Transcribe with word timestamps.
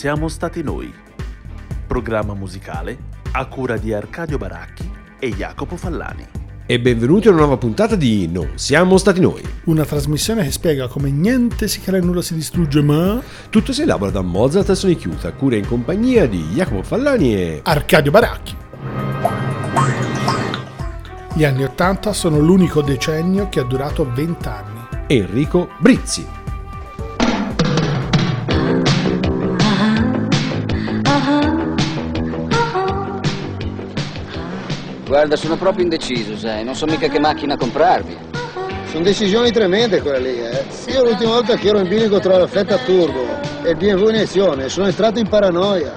siamo 0.00 0.28
stati 0.28 0.62
noi. 0.62 0.90
Programma 1.86 2.32
musicale 2.32 2.96
a 3.32 3.44
cura 3.44 3.76
di 3.76 3.92
Arcadio 3.92 4.38
Baracchi 4.38 4.90
e 5.18 5.28
Jacopo 5.28 5.76
Fallani. 5.76 6.26
E 6.64 6.80
benvenuti 6.80 7.28
a 7.28 7.32
una 7.32 7.40
nuova 7.40 7.58
puntata 7.58 7.96
di 7.96 8.26
Non 8.26 8.52
siamo 8.54 8.96
stati 8.96 9.20
noi. 9.20 9.42
Una 9.64 9.84
trasmissione 9.84 10.44
che 10.44 10.52
spiega 10.52 10.88
come 10.88 11.10
niente 11.10 11.68
si 11.68 11.82
crea 11.82 11.98
e 11.98 12.02
nulla 12.02 12.22
si 12.22 12.32
distrugge, 12.32 12.80
ma 12.80 13.20
Tutto 13.50 13.74
si 13.74 13.82
elabora 13.82 14.10
da 14.10 14.22
Mozart 14.22 14.70
e 14.70 14.74
Sony 14.74 14.96
Chiusa, 14.96 15.32
cura 15.32 15.56
in 15.56 15.66
compagnia 15.66 16.26
di 16.26 16.44
Jacopo 16.54 16.82
Fallani 16.82 17.34
e... 17.34 17.60
Arcadio 17.62 18.10
Baracchi. 18.10 18.56
Gli 21.34 21.44
anni 21.44 21.62
Ottanta 21.62 22.14
sono 22.14 22.38
l'unico 22.38 22.80
decennio 22.80 23.50
che 23.50 23.60
ha 23.60 23.64
durato 23.64 24.10
20 24.10 24.48
anni. 24.48 24.80
Enrico 25.08 25.68
Brizzi. 25.78 26.39
Guarda, 35.20 35.36
sono 35.36 35.58
proprio 35.58 35.82
indeciso, 35.84 36.34
sai, 36.34 36.64
non 36.64 36.74
so 36.74 36.86
mica 36.86 37.06
che 37.06 37.20
macchina 37.20 37.54
comprarmi. 37.54 38.16
Sono 38.86 39.04
decisioni 39.04 39.50
tremende 39.50 40.00
quelle 40.00 40.18
lì, 40.18 40.40
eh. 40.40 40.64
Io 40.92 41.04
l'ultima 41.04 41.32
volta 41.32 41.56
che 41.56 41.68
ero 41.68 41.78
in 41.78 41.88
bilico 41.88 42.18
tra 42.20 42.38
la 42.38 42.46
Fetta 42.46 42.78
Turbo 42.78 43.26
e 43.62 43.68
il 43.68 43.76
BMW 43.76 44.08
iniezione 44.08 44.70
sono 44.70 44.86
entrato 44.86 45.18
in 45.18 45.28
paranoia. 45.28 45.94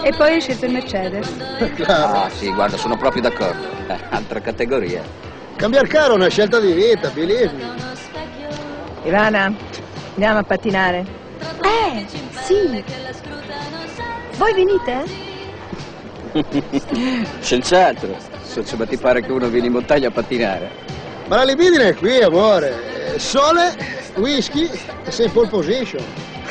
E 0.00 0.12
poi 0.16 0.36
è 0.36 0.40
scelto 0.40 0.66
il 0.66 0.72
Mercedes. 0.74 1.28
Claro. 1.74 2.20
Ah, 2.20 2.30
sì, 2.30 2.52
guarda, 2.52 2.76
sono 2.76 2.96
proprio 2.96 3.22
d'accordo. 3.22 3.66
Eh, 3.88 3.98
altra 4.10 4.38
categoria. 4.38 5.02
Cambiar 5.56 5.88
caro 5.88 6.12
è 6.12 6.14
una 6.14 6.28
scelta 6.28 6.60
di 6.60 6.70
vita, 6.70 7.08
believe 7.08 7.50
me. 7.54 7.74
Ivana, 9.02 9.52
andiamo 10.12 10.38
a 10.38 10.42
pattinare. 10.44 11.04
Eh, 11.62 12.06
sì. 12.44 12.84
Voi 14.36 14.54
venite? 14.54 15.31
Senz'altro. 17.40 18.16
Se 18.42 18.62
ma 18.76 18.86
ti 18.86 18.96
pare 18.96 19.22
che 19.22 19.32
uno 19.32 19.48
viene 19.48 19.66
in 19.66 19.72
montagna 19.72 20.08
a 20.08 20.10
pattinare. 20.10 20.70
Ma 21.28 21.36
la 21.36 21.44
libidine 21.44 21.88
è 21.88 21.94
qui, 21.94 22.20
amore. 22.22 23.16
Sole, 23.16 23.74
whisky 24.16 24.68
e 25.04 25.10
sei 25.10 25.26
in 25.26 25.32
pole 25.32 25.48
position. 25.48 26.02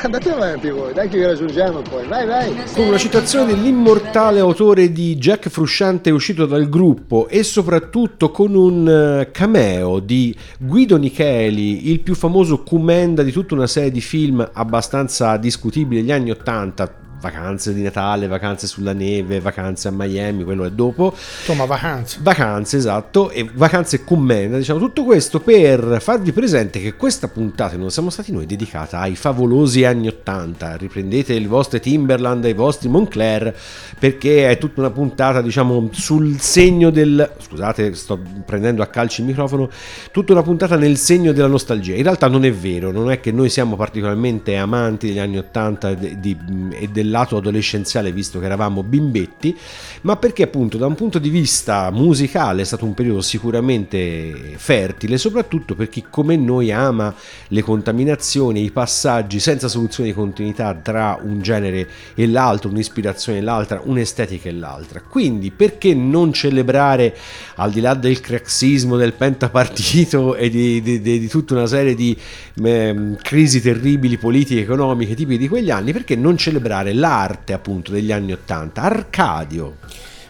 Andate 0.02 0.32
avanti 0.32 0.68
voi, 0.68 0.92
dai 0.92 1.08
che 1.08 1.18
vi 1.18 1.24
raggiungiamo 1.24 1.82
poi. 1.82 2.06
Vai, 2.08 2.26
vai. 2.26 2.52
Con 2.74 2.86
una 2.86 2.98
citazione 2.98 3.54
dell'immortale 3.54 4.40
autore 4.40 4.90
di 4.90 5.14
Jack 5.14 5.48
Frusciante 5.48 6.10
uscito 6.10 6.44
dal 6.44 6.68
gruppo 6.68 7.28
e 7.28 7.44
soprattutto 7.44 8.32
con 8.32 8.56
un 8.56 8.88
eh, 8.88 9.30
cameo 9.30 10.00
di 10.00 10.34
Guido 10.58 10.96
Nicheli, 10.96 11.90
il 11.90 12.00
più 12.00 12.16
famoso 12.16 12.64
Cumenda 12.64 13.22
di 13.22 13.30
tutta 13.30 13.54
una 13.54 13.68
serie 13.68 13.92
di 13.92 14.00
film 14.00 14.44
abbastanza 14.52 15.36
discutibili 15.36 16.00
degli 16.00 16.10
anni 16.10 16.32
Ottanta, 16.32 16.92
vacanze 17.22 17.72
di 17.72 17.82
Natale, 17.82 18.26
vacanze 18.26 18.66
sulla 18.66 18.92
neve, 18.92 19.38
vacanze 19.38 19.86
a 19.86 19.92
Miami, 19.92 20.42
quello 20.42 20.64
è 20.64 20.70
dopo. 20.70 21.14
Insomma, 21.14 21.64
vacanze. 21.64 22.18
Vacanze, 22.20 22.76
esatto, 22.76 23.30
e 23.30 23.48
vacanze 23.54 24.02
commenda, 24.02 24.56
diciamo 24.58 24.80
tutto 24.80 25.04
questo 25.04 25.38
per 25.38 25.98
farvi 26.00 26.32
presente 26.32 26.80
che 26.80 26.94
questa 26.96 27.28
puntata 27.28 27.76
non 27.76 27.90
siamo 27.90 28.10
stati 28.10 28.32
noi 28.32 28.44
dedicata 28.44 28.98
ai 28.98 29.14
favolosi 29.14 29.84
anni 29.84 30.08
80. 30.08 30.76
Riprendete 30.76 31.32
i 31.32 31.46
vostri 31.46 31.78
Timberland 31.80 32.44
e 32.44 32.48
i 32.50 32.54
vostri 32.54 32.88
Moncler 32.88 33.54
perché 33.98 34.50
è 34.50 34.58
tutta 34.58 34.80
una 34.80 34.90
puntata, 34.90 35.40
diciamo, 35.40 35.90
sul 35.92 36.40
segno 36.40 36.90
del 36.90 37.30
scusate, 37.38 37.94
sto 37.94 38.18
prendendo 38.44 38.82
a 38.82 38.86
calci 38.86 39.20
il 39.20 39.28
microfono, 39.28 39.70
tutta 40.10 40.32
una 40.32 40.42
puntata 40.42 40.74
nel 40.76 40.96
segno 40.96 41.30
della 41.30 41.46
nostalgia. 41.46 41.94
In 41.94 42.02
realtà 42.02 42.26
non 42.26 42.44
è 42.44 42.52
vero, 42.52 42.90
non 42.90 43.12
è 43.12 43.20
che 43.20 43.30
noi 43.30 43.48
siamo 43.48 43.76
particolarmente 43.76 44.56
amanti 44.56 45.06
degli 45.06 45.20
anni 45.20 45.38
80 45.38 45.90
e 45.90 45.96
di- 45.96 46.18
di- 46.20 46.36
e 46.80 46.88
del 46.88 47.10
lato 47.12 47.36
adolescenziale 47.36 48.10
visto 48.10 48.40
che 48.40 48.46
eravamo 48.46 48.82
bimbetti, 48.82 49.56
ma 50.00 50.16
perché 50.16 50.42
appunto 50.42 50.76
da 50.76 50.86
un 50.86 50.96
punto 50.96 51.20
di 51.20 51.28
vista 51.28 51.90
musicale 51.92 52.62
è 52.62 52.64
stato 52.64 52.84
un 52.84 52.94
periodo 52.94 53.20
sicuramente 53.20 54.54
fertile, 54.56 55.16
soprattutto 55.18 55.76
per 55.76 55.88
chi 55.88 56.04
come 56.10 56.34
noi 56.36 56.72
ama 56.72 57.14
le 57.48 57.62
contaminazioni, 57.62 58.64
i 58.64 58.70
passaggi 58.72 59.38
senza 59.38 59.68
soluzione 59.68 60.08
di 60.08 60.14
continuità 60.14 60.74
tra 60.74 61.18
un 61.22 61.40
genere 61.40 61.88
e 62.14 62.26
l'altro, 62.26 62.70
un'ispirazione 62.70 63.38
e 63.38 63.42
l'altra, 63.42 63.80
un'estetica 63.84 64.48
e 64.48 64.52
l'altra. 64.52 65.00
Quindi 65.00 65.50
perché 65.52 65.94
non 65.94 66.32
celebrare 66.32 67.16
al 67.56 67.70
di 67.70 67.80
là 67.80 67.94
del 67.94 68.20
craxismo, 68.20 68.96
del 68.96 69.12
pentapartito 69.12 70.34
e 70.36 70.48
di, 70.50 70.82
di- 70.82 71.00
di- 71.00 71.18
di 71.20 71.28
tutta 71.28 71.54
una 71.54 71.66
serie 71.66 71.94
di 71.94 72.16
ehm, 72.62 73.16
crisi 73.16 73.60
terribili 73.60 74.16
politiche, 74.16 74.62
economiche, 74.62 75.14
tipi 75.14 75.36
di 75.38 75.48
quegli 75.48 75.70
anni, 75.70 75.92
perché 75.92 76.16
non 76.16 76.36
celebrare 76.36 76.92
l'arte 77.02 77.52
appunto 77.52 77.90
degli 77.90 78.12
anni 78.12 78.32
Ottanta? 78.32 78.82
Arcadio. 78.82 79.78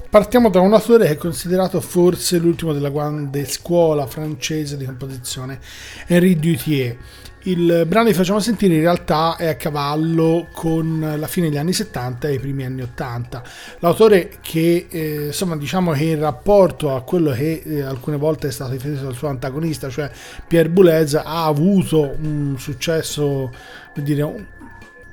Partiamo 0.08 0.48
da 0.48 0.60
un 0.60 0.72
autore 0.72 1.06
che 1.06 1.12
è 1.12 1.16
considerato 1.16 1.80
forse 1.80 2.38
l'ultimo 2.38 2.72
della 2.72 2.90
grande 2.90 3.44
scuola 3.44 4.06
francese 4.06 4.78
di 4.78 4.86
composizione, 4.86 5.58
Henri 6.06 6.38
Dutier. 6.38 6.96
Il 7.44 7.84
brano 7.86 8.08
che 8.08 8.14
facciamo 8.14 8.38
sentire 8.38 8.74
in 8.74 8.80
realtà 8.80 9.36
è 9.36 9.48
a 9.48 9.56
cavallo 9.56 10.48
con 10.52 11.14
la 11.18 11.26
fine 11.26 11.48
degli 11.48 11.58
anni 11.58 11.72
70 11.72 12.28
e 12.28 12.34
i 12.34 12.38
primi 12.38 12.64
anni 12.64 12.82
80. 12.82 13.42
L'autore 13.80 14.38
che 14.40 14.86
eh, 14.88 15.26
insomma 15.26 15.56
diciamo 15.56 15.92
che 15.92 16.04
in 16.04 16.20
rapporto 16.20 16.94
a 16.94 17.02
quello 17.02 17.32
che 17.32 17.62
eh, 17.64 17.82
alcune 17.82 18.16
volte 18.16 18.48
è 18.48 18.52
stato 18.52 18.72
riferito 18.72 19.02
dal 19.02 19.14
suo 19.14 19.28
antagonista, 19.28 19.88
cioè 19.88 20.10
Pierre 20.46 20.70
Boulez, 20.70 21.14
ha 21.14 21.44
avuto 21.44 22.14
un 22.22 22.54
successo, 22.58 23.50
dire, 23.94 24.46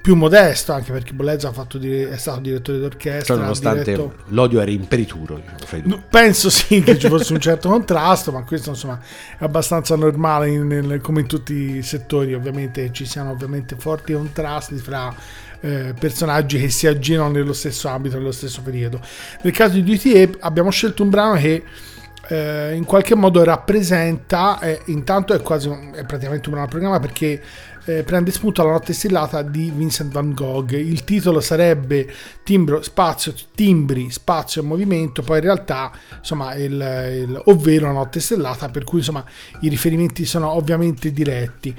più 0.02 0.16
modesto, 0.16 0.72
anche 0.74 0.92
perché 0.92 1.14
Boulez 1.14 1.44
ha 1.44 1.52
fatto 1.52 1.78
dire- 1.78 2.10
è 2.12 2.18
stato 2.18 2.40
direttore 2.40 2.80
d'orchestra. 2.80 3.34
Cioè, 3.34 3.44
nonostante 3.44 3.84
diretto- 3.84 4.14
l'odio 4.28 4.62
era 4.62 4.72
imperituro. 4.72 5.42
No, 5.84 6.04
penso 6.10 6.50
sì 6.50 6.82
che 6.82 6.98
ci 6.98 7.08
fosse 7.08 7.34
un 7.34 7.40
certo 7.40 7.70
contrasto, 7.70 8.32
ma 8.32 8.44
questo 8.44 8.70
insomma 8.70 9.00
è 9.38 9.44
abbastanza 9.44 9.96
normale 9.96 10.50
in- 10.50 10.68
nel- 10.68 11.02
come 11.02 11.22
in 11.22 11.28
tutti 11.28 11.54
i 11.78 11.84
settori, 11.84 12.34
ovviamente 12.34 12.92
ci 12.94 13.06
siano 13.06 13.32
ovviamente 13.32 13.76
forti 13.78 14.14
contrasti 14.14 14.76
fra 14.78 15.14
eh, 15.62 15.94
personaggi 16.00 16.58
che 16.58 16.70
si 16.70 16.88
aggirano 16.88 17.32
nello 17.32 17.52
stesso 17.52 17.90
ambito, 17.90 18.16
nello 18.18 18.32
stesso 18.32 18.62
periodo. 18.62 19.02
Nel 19.42 19.52
caso 19.52 19.78
di 19.78 19.84
DTA 19.84 20.38
abbiamo 20.48 20.70
scelto 20.70 21.04
un 21.04 21.10
brano 21.10 21.34
che 21.34 21.64
eh, 22.30 22.74
in 22.76 22.86
qualche 22.86 23.16
modo 23.16 23.44
rappresenta, 23.44 24.60
eh, 24.62 24.82
intanto 24.86 25.34
è 25.34 25.42
quasi 25.42 25.68
un- 25.68 25.92
è 25.94 26.06
praticamente 26.06 26.48
un 26.50 26.66
programma 26.70 27.00
perché 27.00 27.42
eh, 27.90 28.04
prende 28.04 28.32
spunto 28.32 28.62
alla 28.62 28.72
notte 28.72 28.94
stellata 28.94 29.42
di 29.42 29.72
Vincent 29.76 30.12
van 30.12 30.34
Gogh. 30.34 30.74
Il 30.74 31.04
titolo 31.04 31.40
sarebbe 31.42 32.08
Timbro, 32.44 32.82
spazio, 32.84 33.34
Timbri, 33.56 34.12
spazio 34.12 34.62
e 34.62 34.66
movimento, 34.66 35.24
poi 35.24 35.38
in 35.38 35.44
realtà 35.44 35.92
insomma 36.18 36.54
il, 36.56 36.74
il- 36.74 37.42
ovvero 37.46 37.88
la 37.88 37.94
notte 37.94 38.20
stellata, 38.20 38.70
per 38.70 38.84
cui 38.84 39.00
insomma 39.00 39.26
i 39.62 39.70
riferimenti 39.70 40.26
sono 40.26 40.52
ovviamente 40.52 41.12
diretti. 41.12 41.76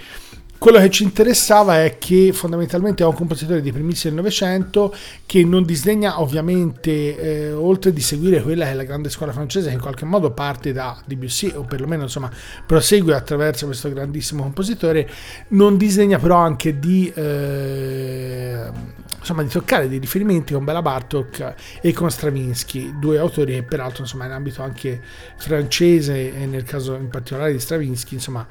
Quello 0.60 0.78
che 0.78 0.90
ci 0.90 1.04
interessava 1.04 1.82
è 1.82 1.96
che 1.96 2.32
fondamentalmente 2.34 3.02
è 3.02 3.06
un 3.06 3.14
compositore 3.14 3.62
dei 3.62 3.72
primizi 3.72 4.08
del 4.08 4.16
Novecento 4.16 4.94
che 5.24 5.42
non 5.42 5.64
disdegna 5.64 6.20
ovviamente, 6.20 7.16
eh, 7.18 7.52
oltre 7.52 7.94
di 7.94 8.02
seguire 8.02 8.42
quella 8.42 8.66
che 8.66 8.72
è 8.72 8.74
la 8.74 8.82
grande 8.82 9.08
scuola 9.08 9.32
francese, 9.32 9.68
che 9.68 9.76
in 9.76 9.80
qualche 9.80 10.04
modo 10.04 10.32
parte 10.32 10.72
da 10.74 11.00
Debussy, 11.06 11.50
o 11.54 11.62
perlomeno 11.62 12.02
insomma 12.02 12.30
prosegue 12.66 13.14
attraverso 13.14 13.64
questo 13.64 13.90
grandissimo 13.90 14.42
compositore, 14.42 15.08
non 15.48 15.78
disdegna 15.78 16.18
però 16.18 16.36
anche 16.36 16.78
di, 16.78 17.10
eh, 17.14 18.70
insomma, 19.18 19.42
di 19.42 19.48
toccare 19.48 19.88
dei 19.88 19.98
riferimenti 19.98 20.52
con 20.52 20.62
Bela 20.62 20.82
Bartok 20.82 21.54
e 21.80 21.94
con 21.94 22.10
Stravinsky, 22.10 22.98
due 22.98 23.16
autori 23.16 23.54
che 23.54 23.62
peraltro 23.62 24.02
insomma 24.02 24.26
in 24.26 24.32
ambito 24.32 24.60
anche 24.60 25.00
francese 25.38 26.38
e 26.38 26.44
nel 26.44 26.64
caso 26.64 26.96
in 26.96 27.08
particolare 27.08 27.50
di 27.50 27.58
Stravinsky, 27.58 28.16
insomma 28.16 28.46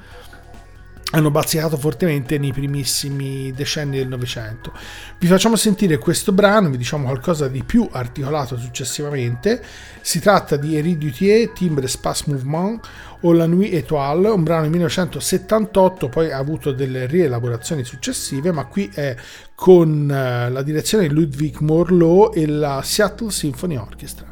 hanno 1.12 1.30
bazzicato 1.30 1.76
fortemente 1.76 2.38
nei 2.38 2.52
primissimi 2.52 3.52
decenni 3.52 3.96
del 3.96 4.08
Novecento. 4.08 4.72
Vi 5.18 5.26
facciamo 5.26 5.56
sentire 5.56 5.98
questo 5.98 6.32
brano, 6.32 6.70
vi 6.70 6.76
diciamo 6.76 7.06
qualcosa 7.06 7.48
di 7.48 7.64
più 7.64 7.88
articolato 7.90 8.56
successivamente. 8.56 9.62
Si 10.00 10.20
tratta 10.20 10.56
di 10.56 10.76
Henri 10.76 10.96
Dutier, 10.96 11.50
Timbre 11.50 11.88
Space 11.88 12.24
Mouvement 12.26 12.80
o 13.22 13.32
La 13.32 13.46
Nuit 13.46 13.74
Étoile, 13.74 14.28
un 14.28 14.42
brano 14.44 14.62
del 14.62 14.70
1978, 14.70 16.08
poi 16.08 16.30
ha 16.30 16.38
avuto 16.38 16.72
delle 16.72 17.06
rielaborazioni 17.06 17.84
successive, 17.84 18.52
ma 18.52 18.64
qui 18.66 18.88
è 18.94 19.16
con 19.54 20.10
eh, 20.10 20.48
la 20.48 20.62
direzione 20.62 21.08
di 21.08 21.14
Ludwig 21.14 21.58
Morlot 21.58 22.36
e 22.36 22.46
la 22.46 22.80
Seattle 22.82 23.30
Symphony 23.30 23.76
Orchestra. 23.76 24.29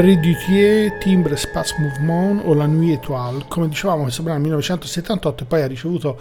Henri 0.00 0.18
Dutier, 0.18 0.92
Timbre 0.96 1.36
Space 1.36 1.74
Mouvement 1.76 2.40
o 2.46 2.54
La 2.54 2.64
Nuit 2.64 2.94
Étoile. 2.94 3.44
Come 3.48 3.68
dicevamo, 3.68 4.04
questo 4.04 4.22
brano 4.22 4.38
nel 4.38 4.48
1978 4.48 5.42
e 5.42 5.46
poi 5.46 5.60
ha 5.60 5.66
ricevuto 5.66 6.18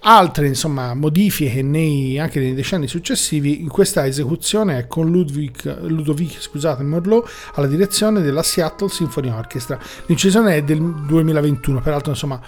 altre 0.00 0.46
insomma, 0.46 0.92
modifiche 0.92 1.62
nei, 1.62 2.18
anche 2.18 2.40
nei 2.40 2.52
decenni 2.52 2.86
successivi. 2.86 3.62
In 3.62 3.68
questa 3.68 4.06
esecuzione 4.06 4.76
è 4.76 4.86
con 4.86 5.10
Ludwig, 5.10 5.86
Ludovic 5.86 6.42
scusate, 6.42 6.82
Morlot 6.82 7.26
alla 7.54 7.68
direzione 7.68 8.20
della 8.20 8.42
Seattle 8.42 8.90
Symphony 8.90 9.30
Orchestra. 9.30 9.78
L'incisione 10.04 10.56
è 10.56 10.62
del 10.62 10.78
2021, 10.78 11.80
peraltro 11.80 12.10
insomma 12.10 12.38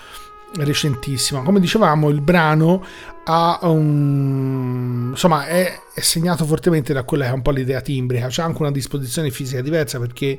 recentissima. 0.57 1.43
Come 1.43 1.61
dicevamo, 1.61 2.09
il 2.09 2.21
brano 2.21 2.85
ha 3.31 3.59
un, 3.63 5.09
insomma, 5.11 5.47
è, 5.47 5.79
è, 5.93 6.01
segnato 6.01 6.47
fortemente 6.47 6.95
da 6.95 7.03
quella 7.03 7.25
che 7.25 7.31
è 7.31 7.35
un 7.35 7.43
po' 7.43 7.51
l'idea 7.51 7.83
timbrica, 7.83 8.29
c'è 8.29 8.41
anche 8.41 8.63
una 8.63 8.71
disposizione 8.71 9.31
fisica 9.31 9.61
diversa 9.61 9.99
perché 9.99 10.39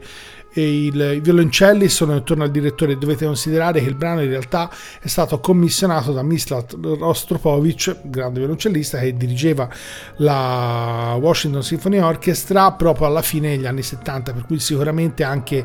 il, 0.53 1.11
i 1.15 1.19
violoncelli 1.19 1.87
sono 1.87 2.15
intorno 2.15 2.43
al 2.43 2.49
direttore. 2.49 2.97
Dovete 2.97 3.25
considerare 3.25 3.79
che 3.79 3.87
il 3.87 3.93
brano 3.93 4.23
in 4.23 4.29
realtà 4.29 4.71
è 4.99 5.07
stato 5.07 5.39
commissionato 5.39 6.11
da 6.13 6.23
Mislav 6.23 6.65
Rostropovich, 6.97 7.95
grande 8.05 8.39
violoncellista 8.39 8.97
che 8.97 9.15
dirigeva 9.15 9.69
la 10.17 11.15
Washington 11.19 11.61
Symphony 11.61 11.99
Orchestra 11.99 12.71
proprio 12.71 13.05
alla 13.05 13.21
fine 13.21 13.55
degli 13.55 13.67
anni 13.67 13.83
70, 13.83 14.33
per 14.33 14.45
cui 14.45 14.57
sicuramente 14.57 15.23
anche 15.23 15.63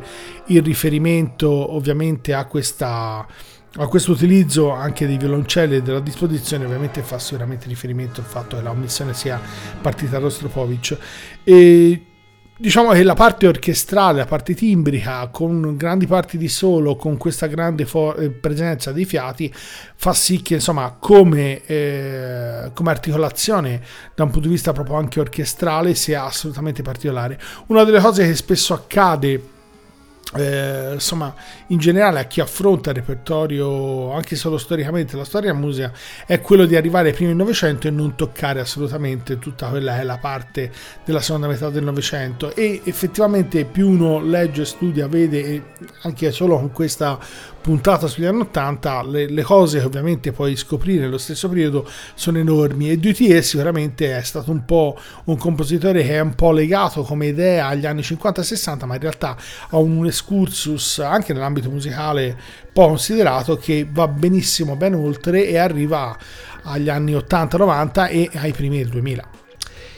il 0.49 0.63
riferimento 0.63 1.49
ovviamente 1.75 2.35
a 2.35 2.45
questa 2.45 3.27
a 3.77 3.89
questo 3.89 4.13
utilizzo 4.13 4.71
anche 4.71 5.07
dei 5.07 5.17
violoncelli 5.17 5.77
e 5.77 5.83
della 5.83 6.01
disposizione 6.01 6.65
ovviamente 6.65 7.03
fa 7.03 7.19
sicuramente 7.19 7.67
riferimento 7.67 8.21
al 8.21 8.27
fatto 8.27 8.57
che 8.57 8.63
la 8.63 8.71
commissione 8.71 9.15
sia 9.15 9.41
partita 9.81 10.13
da 10.13 10.19
Rostropovich. 10.19 10.97
E 11.43 12.05
diciamo 12.57 12.93
che 12.93 13.03
la 13.03 13.15
parte 13.15 13.49
orchestrale, 13.49 14.19
la 14.19 14.27
parte 14.27 14.55
timbrica 14.55 15.27
con 15.27 15.77
grandi 15.77 16.07
parti 16.07 16.39
di 16.39 16.49
solo, 16.49 16.95
con 16.95 17.17
questa 17.17 17.49
grande 17.49 17.85
for- 17.85 18.23
eh, 18.23 18.31
presenza 18.31 18.93
dei 18.93 19.05
fiati 19.05 19.53
fa 19.53 20.13
sì 20.13 20.41
che 20.41 20.55
insomma 20.55 20.97
come, 20.97 21.65
eh, 21.67 22.71
come 22.75 22.91
articolazione 22.91 23.83
da 24.15 24.23
un 24.23 24.31
punto 24.31 24.47
di 24.47 24.55
vista 24.55 24.73
proprio 24.73 24.97
anche 24.97 25.19
orchestrale 25.19 25.97
sia 25.97 26.25
assolutamente 26.25 26.83
particolare. 26.83 27.41
Una 27.67 27.83
delle 27.83 27.99
cose 27.99 28.25
che 28.25 28.37
spesso 28.37 28.73
accade 28.73 29.54
eh, 30.37 30.93
insomma, 30.95 31.35
in 31.69 31.79
generale 31.79 32.19
a 32.21 32.25
chi 32.25 32.41
affronta 32.41 32.91
il 32.91 32.97
repertorio, 32.97 34.13
anche 34.13 34.37
solo 34.37 34.59
storicamente, 34.59 35.17
la 35.17 35.25
storia 35.25 35.53
musica, 35.55 35.93
è 36.27 36.41
quello 36.41 36.65
di 36.65 36.77
arrivare 36.77 37.13
prima 37.13 37.29
del 37.29 37.39
Novecento 37.39 37.87
e 37.87 37.91
non 37.91 38.17
toccare 38.17 38.61
assolutamente 38.61 39.39
tutta 39.39 39.69
quella 39.69 39.95
che 39.95 40.01
è 40.01 40.05
la 40.05 40.19
parte 40.19 40.73
della 41.05 41.21
seconda 41.21 41.47
metà 41.47 41.69
del 41.71 41.85
Novecento. 41.85 42.55
E 42.55 42.81
effettivamente 42.85 43.65
più 43.65 43.89
uno 43.89 44.21
legge, 44.21 44.65
studia, 44.65 45.07
vede, 45.07 45.73
anche 46.03 46.33
solo 46.33 46.57
con 46.59 46.73
questa 46.73 47.19
puntata 47.65 48.09
sugli 48.09 48.27
anni 48.27 48.41
80, 48.43 49.03
le, 49.05 49.27
le, 49.27 49.43
cose 49.43 49.79
che 49.79 49.87
ovviamente 49.87 50.33
puoi 50.33 50.55
scoprire 50.55 51.05
nello 51.05 51.17
stesso 51.17 51.49
periodo 51.49 51.89
sono 52.13 52.37
enormi 52.37 52.91
e 52.91 52.99
Dutier 52.99 53.43
sicuramente 53.43 54.15
è 54.15 54.23
stato 54.23 54.51
un 54.51 54.67
po' 54.67 55.01
un 55.25 55.39
compositore 55.39 56.03
che 56.03 56.17
è 56.17 56.21
un 56.21 56.35
po' 56.35 56.53
legato 56.53 57.01
come 57.05 57.29
idea 57.29 57.69
agli 57.69 57.87
anni 57.87 58.03
50 58.03 58.43
e 58.43 58.45
60, 58.45 58.85
ma 58.85 58.97
in 58.97 59.01
realtà 59.01 59.35
ha 59.71 59.79
un 59.79 59.97
excursus 60.15 61.01
anche 61.01 61.33
nell'ambito 61.33 61.69
musicale 61.69 62.27
un 62.27 62.73
po' 62.73 62.87
considerato 62.87 63.57
che 63.57 63.87
va 63.91 64.07
benissimo 64.07 64.77
ben 64.77 64.95
oltre 64.95 65.47
e 65.47 65.59
arriva 65.59 66.17
agli 66.63 66.89
anni 66.89 67.13
80-90 67.15 68.09
e 68.09 68.31
ai 68.35 68.53
primi 68.53 68.79
del 68.79 68.89
2000. 68.89 69.34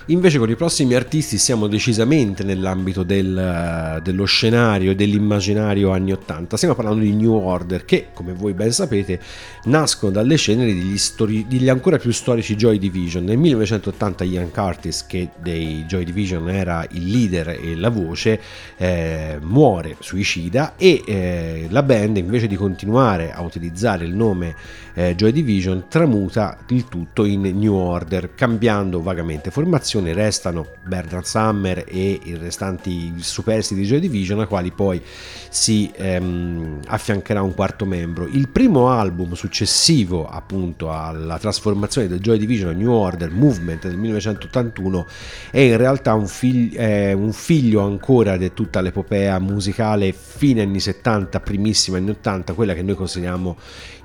Invece 0.09 0.39
con 0.39 0.49
i 0.49 0.55
prossimi 0.55 0.95
artisti 0.95 1.37
siamo 1.37 1.67
decisamente 1.67 2.45
nell'ambito 2.45 3.03
del, 3.03 4.01
dello 4.05 4.25
scenario 4.25 4.93
e 4.93 4.95
dell'immaginario 4.95 5.91
anni 5.91 6.13
80. 6.13 6.57
Stiamo 6.57 6.77
parlando 6.77 7.03
di 7.03 7.13
New 7.13 7.33
Order 7.33 7.85
che, 7.85 8.11
come 8.13 8.33
voi 8.33 8.55
ben 8.55 8.71
sapete, 8.71 9.19
nascono 9.65 10.13
dalle 10.13 10.37
ceneri 10.37 10.75
degli, 10.75 10.97
stori- 10.97 11.47
degli 11.49 11.69
ancora 11.69 11.99
più 11.99 12.13
storici 12.13 12.55
Joy 12.55 12.79
Division. 12.79 13.25
Nel 13.25 13.37
1980 13.37 14.23
Ian 14.23 14.53
Curtis, 14.53 15.07
che 15.07 15.31
dei 15.43 15.85
Joy 15.89 16.05
Division 16.05 16.49
era 16.51 16.87
il 16.93 17.11
leader 17.11 17.49
e 17.61 17.75
la 17.75 17.91
voce, 17.91 18.41
eh, 18.77 19.39
muore 19.43 19.97
suicida 19.99 20.75
e 20.77 21.03
eh, 21.05 21.67
la 21.69 21.83
band 21.83 22.17
invece 22.17 22.47
di 22.47 22.55
continuare 22.55 23.33
a 23.33 23.43
utilizzare 23.43 24.05
il 24.05 24.15
nome 24.15 24.55
eh, 24.95 25.17
Joy 25.17 25.33
Division 25.33 25.87
tramuta 25.89 26.59
il 26.69 26.89
tutto 26.89 27.25
in 27.25 27.41
New 27.43 27.75
Order, 27.75 28.35
cambiando 28.37 29.03
vagamente 29.03 29.51
formazione. 29.51 29.95
Restano 30.05 30.67
Bernard 30.85 31.25
Summer 31.25 31.85
e 31.87 32.21
i 32.23 32.37
restanti 32.37 33.15
superstiti 33.19 33.81
di 33.81 33.87
Joy 33.87 34.01
Division, 34.01 34.41
a 34.41 34.47
quali 34.47 34.71
poi 34.71 35.03
si 35.49 35.91
ehm, 35.95 36.81
affiancherà 36.87 37.43
un 37.43 37.55
quarto 37.55 37.85
membro. 37.85 38.27
Il 38.27 38.49
primo 38.49 38.91
album 38.91 39.35
successivo 39.35 40.29
appunto 40.29 40.93
alla 40.93 41.39
trasformazione 41.39 42.09
del 42.09 42.21
Joy 42.21 42.39
Division 42.39 42.77
New 42.77 42.91
Order 42.91 43.31
Movement 43.31 43.87
del 43.87 43.97
1981 43.97 45.07
è 45.51 45.61
in 45.61 45.77
realtà 45.77 46.15
un, 46.15 46.27
fig- 46.27 46.79
eh, 46.79 47.13
un 47.13 47.33
figlio 47.33 47.81
ancora 47.81 48.37
di 48.37 48.53
tutta 48.53 48.81
l'epopea 48.81 49.39
musicale 49.39 50.13
fine 50.13 50.63
anni 50.63 50.81
70, 50.81 51.41
primissima 51.41 51.97
anni 51.97 52.11
80, 52.11 52.53
quella 52.53 52.75
che 52.75 52.83
noi 52.83 52.95
consideriamo 52.95 53.57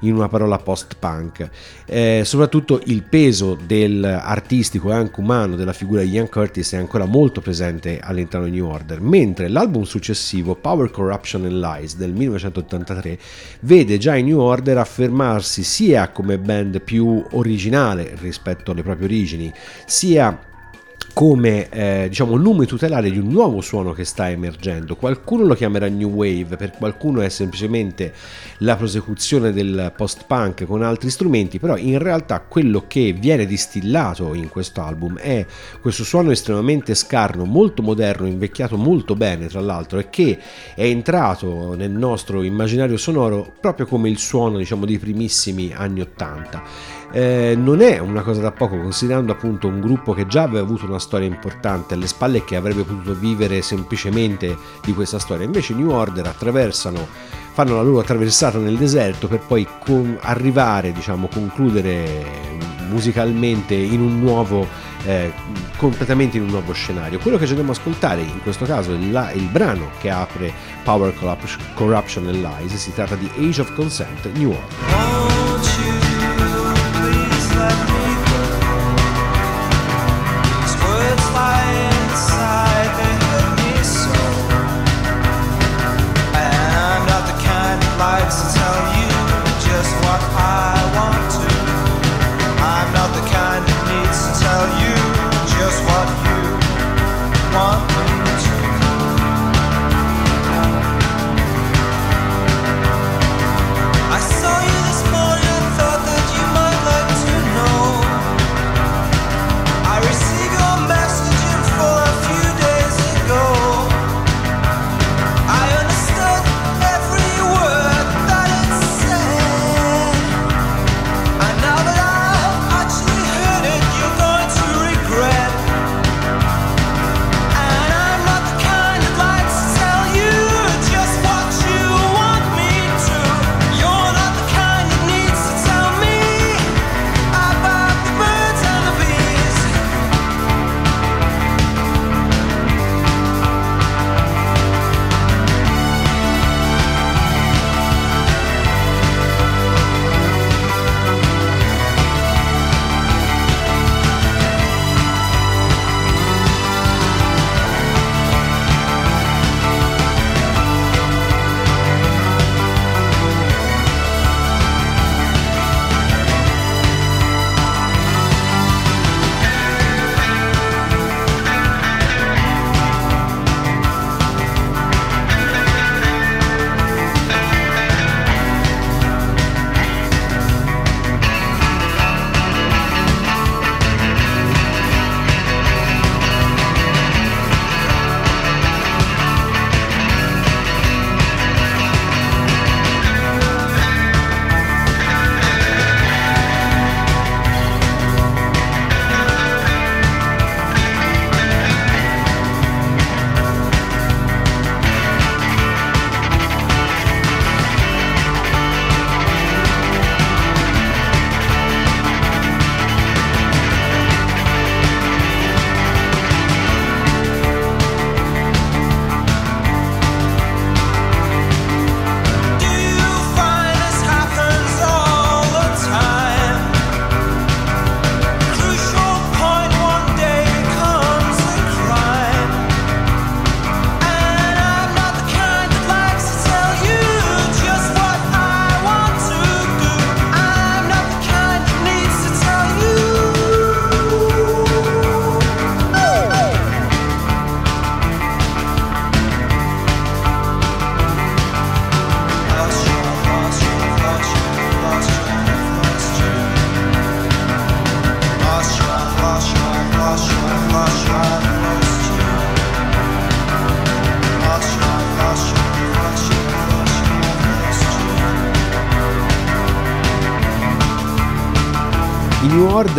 in 0.02 0.16
una 0.16 0.28
parola 0.28 0.58
post-punk. 0.58 1.50
Eh, 1.86 2.22
soprattutto 2.26 2.82
il 2.86 3.04
peso 3.04 3.56
del 3.56 4.04
artistico 4.04 4.92
e 4.92 4.94
anche 4.94 5.20
umano 5.20 5.56
della 5.56 5.74
figura 5.82 6.04
di 6.04 6.12
Ian 6.12 6.30
Curtis 6.30 6.74
è 6.74 6.78
ancora 6.78 7.06
molto 7.06 7.42
presente 7.42 8.00
all'interno 8.00 8.46
di 8.46 8.52
New 8.52 8.68
Order, 8.68 9.02
mentre 9.02 9.48
l'album 9.48 9.82
successivo, 9.82 10.54
Power 10.54 10.92
Corruption 10.92 11.46
and 11.46 11.60
Lies 11.60 11.96
del 11.96 12.14
1983, 12.14 13.18
vede 13.62 13.98
già 13.98 14.16
i 14.16 14.22
New 14.22 14.40
Order 14.40 14.78
affermarsi 14.78 15.64
sia 15.64 16.10
come 16.10 16.38
band 16.38 16.82
più 16.82 17.26
originale 17.32 18.14
rispetto 18.20 18.70
alle 18.70 18.84
proprie 18.84 19.08
origini, 19.08 19.52
sia 19.88 20.51
come 21.14 21.70
eh, 21.70 22.06
diciamo 22.10 22.38
nome 22.38 22.66
tutelare 22.66 23.10
di 23.10 23.18
un 23.18 23.28
nuovo 23.28 23.62
suono 23.62 23.94
che 23.94 24.06
sta 24.06 24.30
emergendo. 24.30 24.96
Qualcuno 24.96 25.46
lo 25.46 25.54
chiamerà 25.54 25.88
New 25.88 26.10
Wave, 26.10 26.56
per 26.58 26.72
qualcuno 26.72 27.22
è 27.22 27.30
semplicemente 27.30 28.14
la 28.60 28.76
prosecuzione 28.76 29.52
del 29.52 29.94
post-punk 29.96 30.66
con 30.66 30.84
altri 30.84 31.10
strumenti, 31.10 31.60
però 31.60 31.78
in 31.78 31.98
realtà 31.98 32.40
quello 32.42 32.86
che 32.88 33.14
viene 33.14 33.46
distillato 33.46 34.34
in 34.34 34.50
questo 34.50 34.82
album 34.82 35.18
è 35.18 35.46
questo 35.82 36.04
suono 36.04 36.32
estremamente 36.32 36.96
scarno, 36.96 37.46
molto 37.46 37.82
moderno, 37.82 38.28
invecchiato 38.28 38.78
molto 38.78 39.16
bene 39.16 39.48
tra 39.48 39.62
l'altro 39.62 40.00
e 40.00 40.10
che 40.10 40.38
è 40.76 40.84
entrato 40.84 41.76
nel 41.76 41.92
nostro 41.92 42.44
immaginario 42.44 42.98
sonoro 42.98 43.54
proprio 43.60 43.86
come 43.86 44.10
il 44.10 44.18
suono 44.18 44.58
diciamo 44.58 44.86
dei 44.86 44.98
primissimi 44.98 45.74
anni 45.74 46.02
80 46.02 47.00
eh, 47.12 47.56
non 47.58 47.82
è 47.82 48.00
una 48.00 48.22
cosa 48.22 48.42
da 48.42 48.52
poco 48.52 48.78
considerando 48.78 49.32
appunto 49.32 49.68
un 49.68 49.80
gruppo 49.80 50.14
che 50.14 50.28
già 50.28 50.44
aveva 50.44 50.62
avuto 50.62 50.86
una 50.86 51.00
storia 51.00 51.28
importante 51.28 51.94
alle 51.94 52.08
spalle 52.08 52.38
e 52.38 52.44
che 52.46 52.56
avrebbe 52.56 52.84
potuto 52.84 53.14
vivere 53.14 53.62
semplicemente 53.62 54.58
di 54.84 54.94
questa 54.94 55.20
storia. 55.20 55.46
Invece 55.46 55.74
New 55.74 55.90
Order 55.90 56.28
attraversano, 56.28 57.06
fanno 57.52 57.76
la 57.76 57.82
loro 57.82 58.00
attraversata 58.00 58.58
nel 58.58 58.78
deserto 58.78 59.28
per 59.28 59.40
poi 59.40 59.68
con, 59.80 60.18
arrivare, 60.22 60.92
diciamo, 60.92 61.28
concludere 61.28 62.60
musicalmente 62.90 63.74
in 63.74 64.02
un 64.02 64.20
nuovo 64.20 64.68
eh, 65.06 65.32
completamente 65.78 66.38
in 66.38 66.44
un 66.44 66.50
nuovo 66.50 66.74
scenario. 66.74 67.20
Quello 67.20 67.38
che 67.38 67.46
ci 67.46 67.52
dobbiamo 67.52 67.72
ascoltare 67.72 68.22
in 68.22 68.42
questo 68.44 68.66
caso 68.66 68.94
è 68.94 68.98
la, 68.98 69.32
il 69.32 69.48
brano 69.48 69.90
che 70.00 70.10
apre 70.10 70.54
Power 70.84 71.14
Corruption 71.74 72.28
and 72.28 72.36
Lies, 72.36 72.76
si 72.76 72.94
tratta 72.94 73.16
di 73.16 73.30
Age 73.38 73.62
of 73.62 73.74
Consent 73.74 74.30
New 74.34 74.52
Order. 74.52 75.91
I 77.64 78.01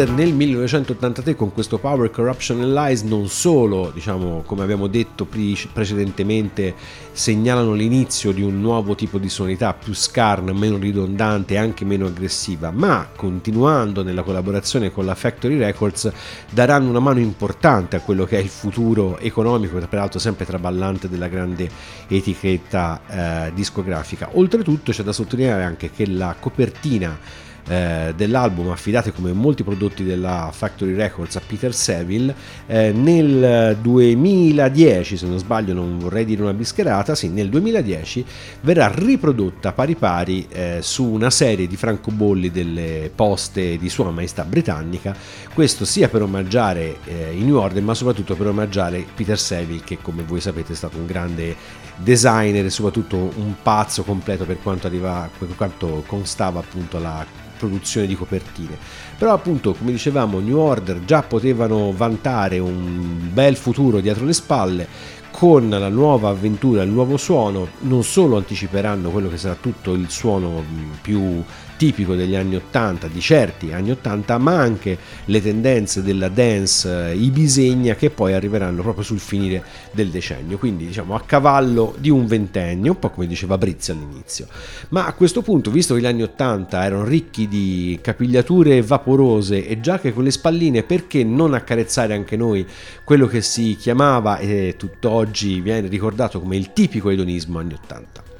Order 0.03 0.17
nel 0.17 0.35
1983 0.35 1.37
con 1.37 1.53
questo 1.53 1.79
Power, 1.79 2.11
Corruption 2.11 2.61
and 2.61 2.73
Lies 2.73 3.03
non 3.03 3.29
solo, 3.29 3.93
diciamo, 3.95 4.43
come 4.45 4.65
abbiamo 4.65 4.89
detto 4.89 5.25
precedentemente, 5.27 6.75
segnalano 7.13 7.73
l'inizio 7.75 8.33
di 8.33 8.43
un 8.43 8.61
nuovo 8.61 8.97
tipo 8.97 9.19
di 9.19 9.29
sonorità 9.29 9.73
più 9.75 9.95
scarna, 9.95 10.53
meno 10.53 10.77
ridondante 10.77 11.55
e 11.55 11.59
anche 11.59 11.85
meno 11.85 12.07
aggressiva, 12.07 12.73
ma 12.73 13.07
continuando 13.15 14.03
nella 14.03 14.25
collaborazione 14.25 14.91
con 14.91 15.05
la 15.05 15.15
Factory 15.15 15.57
Records 15.57 16.11
daranno 16.51 16.89
una 16.89 16.99
mano 16.99 17.21
importante 17.21 17.95
a 17.95 18.01
quello 18.01 18.25
che 18.25 18.39
è 18.39 18.41
il 18.41 18.49
futuro 18.49 19.19
economico, 19.21 19.79
peraltro 19.89 20.19
sempre 20.19 20.45
traballante 20.45 21.09
della 21.09 21.29
grande 21.29 21.71
etichetta 22.09 23.01
eh, 23.47 23.53
discografica. 23.55 24.31
Oltretutto 24.33 24.91
c'è 24.91 25.05
da 25.05 25.13
sottolineare 25.13 25.63
anche 25.63 25.93
che 25.93 26.09
la 26.09 26.35
copertina 26.41 27.51
eh, 27.69 28.13
dell'album 28.17 28.71
affidate 28.71 29.13
come 29.13 29.33
molti 29.33 29.63
prodotti 29.63 30.05
della 30.05 30.51
Factory 30.53 30.95
Records 30.95 31.37
a 31.37 31.43
Peter 31.47 31.75
Seville 31.75 32.35
eh, 32.67 32.93
nel 32.93 33.77
2010 33.81 35.17
se 35.17 35.27
non 35.27 35.39
sbaglio 35.39 35.73
non 35.73 35.99
vorrei 35.99 36.25
dire 36.25 36.43
una 36.43 36.55
bischerata 36.55 37.15
sì 37.15 37.29
nel 37.29 37.49
2010 37.49 38.25
verrà 38.63 38.91
riprodotta 38.95 39.73
pari 39.73 39.95
pari 39.95 40.47
eh, 40.51 40.79
su 40.83 41.05
una 41.05 41.31
serie 41.31 41.67
di 41.67 41.77
francobolli 41.77 42.51
delle 42.51 43.11
poste 43.15 43.77
di 43.79 43.89
Sua 43.89 44.11
Maestà 44.11 44.45
Britannica. 44.45 45.15
Questo 45.53 45.85
sia 45.85 46.09
per 46.09 46.23
omaggiare 46.23 46.97
eh, 47.05 47.33
i 47.35 47.43
New 47.43 47.57
Order 47.57 47.83
ma 47.83 47.95
soprattutto 47.95 48.35
per 48.37 48.47
omaggiare 48.47 49.05
Peter 49.15 49.39
Seville 49.39 49.83
che 49.85 49.99
come 50.01 50.23
voi 50.23 50.41
sapete 50.41 50.73
è 50.73 50.77
stato 50.77 50.97
un 50.97 51.07
grande 51.07 51.57
designer 51.97 52.65
e 52.65 52.71
soprattutto 52.71 53.17
un 53.17 53.55
pazzo 53.63 54.03
completo 54.03 54.45
per 54.45 54.59
quanto, 54.63 54.87
arriva, 54.87 55.29
per 55.37 55.55
quanto 55.57 56.03
constava 56.07 56.61
appunto 56.61 56.99
la 56.99 57.25
produzione 57.63 58.07
di 58.09 58.17
copertine. 58.17 58.77
Però 59.17 59.33
appunto, 59.33 59.75
come 59.75 59.93
dicevamo, 59.93 60.41
New 60.41 60.59
Order 60.59 61.05
già 61.05 61.23
potevano 61.23 61.93
vantare 61.93 62.59
un 62.59 63.29
bel 63.33 63.57
futuro 63.57 64.01
dietro 64.01 64.25
le 64.25 64.33
spalle 64.33 64.89
con 65.31 65.71
la 65.71 65.89
nuova 65.89 66.29
avventura, 66.29 66.83
il 66.83 66.91
nuovo 66.91 67.17
suono, 67.17 67.69
non 67.81 68.03
solo 68.03 68.37
anticiperanno 68.37 69.11
quello 69.11 69.29
che 69.29 69.39
sarà 69.39 69.57
tutto 69.59 69.93
il 69.95 70.11
suono 70.11 70.63
più 71.01 71.43
tipico 71.83 72.15
degli 72.15 72.37
anni 72.37 72.55
80, 72.55 73.09
di 73.09 73.21
certi 73.21 73.73
anni 73.73 73.91
80, 73.91 74.39
ma 74.39 74.57
anche 74.57 74.97
le 75.25 75.43
tendenze 75.43 76.01
della 76.05 76.29
dance 76.29 77.11
eh, 77.11 77.17
ibisegna 77.17 77.97
che 77.97 78.09
poi 78.11 78.35
arriveranno 78.35 78.83
proprio 78.83 79.03
sul 79.03 79.19
finire 79.19 79.65
del 79.91 80.11
decennio, 80.11 80.59
quindi 80.59 80.87
diciamo 80.87 81.17
a 81.17 81.23
cavallo 81.23 81.97
di 81.99 82.09
un 82.09 82.27
ventennio, 82.27 82.93
un 82.93 82.99
po' 83.01 83.11
come 83.11 83.27
diceva 83.27 83.59
Brizzi 83.59 83.91
all'inizio. 83.91 84.47
Ma 84.91 85.07
a 85.07 85.13
questo 85.15 85.43
punto, 85.43 85.73
visto 85.73 85.95
che 85.95 86.03
gli 86.03 86.07
anni 86.07 86.23
80 86.23 86.85
erano 86.85 87.03
ricchi 87.03 87.49
di 87.49 87.99
capigliature 88.01 88.81
vaporose 88.81 89.67
e 89.67 89.81
giacche 89.81 90.13
con 90.13 90.23
le 90.23 90.31
spalline, 90.31 90.85
perché 90.85 91.25
non 91.25 91.53
accarezzare 91.53 92.15
anche 92.15 92.37
noi 92.37 92.65
quello 93.03 93.27
che 93.27 93.43
si 93.43 93.75
chiamava 93.77 94.39
e 94.39 94.77
tutt'oggi 94.79 95.61
viene 95.61 95.89
ricordato 95.89 96.39
come 96.39 96.57
il 96.57 96.73
tipico 96.73 97.11
edonismo 97.11 97.59
anni 97.59 97.73
80? 97.73 98.31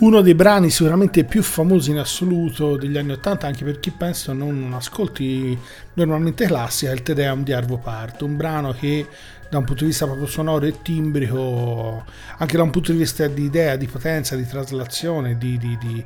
Uno 0.00 0.22
dei 0.22 0.34
brani 0.34 0.70
sicuramente 0.70 1.24
più 1.24 1.42
famosi 1.42 1.90
in 1.90 1.98
assoluto 1.98 2.76
degli 2.76 2.96
anni 2.96 3.12
80, 3.12 3.46
anche 3.46 3.64
per 3.64 3.80
chi 3.80 3.90
pensa 3.90 4.32
non 4.32 4.72
ascolti 4.74 5.58
normalmente 5.94 6.46
classica, 6.46 6.90
è 6.90 6.94
il 6.94 7.02
Te 7.02 7.14
Deum 7.14 7.42
di 7.42 7.52
Arvo 7.52 7.76
Part, 7.76 8.22
un 8.22 8.36
brano 8.36 8.72
che 8.72 9.06
da 9.50 9.58
un 9.58 9.64
punto 9.64 9.82
di 9.82 9.90
vista 9.90 10.06
proprio 10.06 10.26
sonoro 10.26 10.64
e 10.64 10.80
timbrico, 10.80 12.04
anche 12.38 12.56
da 12.56 12.62
un 12.62 12.70
punto 12.70 12.92
di 12.92 12.98
vista 12.98 13.26
di 13.26 13.42
idea, 13.42 13.76
di 13.76 13.88
potenza, 13.88 14.36
di 14.36 14.46
traslazione, 14.46 15.36
di, 15.36 15.58
di, 15.58 15.76
di, 15.78 16.04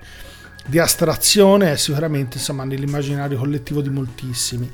di 0.66 0.78
astrazione, 0.78 1.72
è 1.72 1.76
sicuramente 1.76 2.38
insomma, 2.38 2.64
nell'immaginario 2.64 3.38
collettivo 3.38 3.80
di 3.80 3.90
moltissimi. 3.90 4.72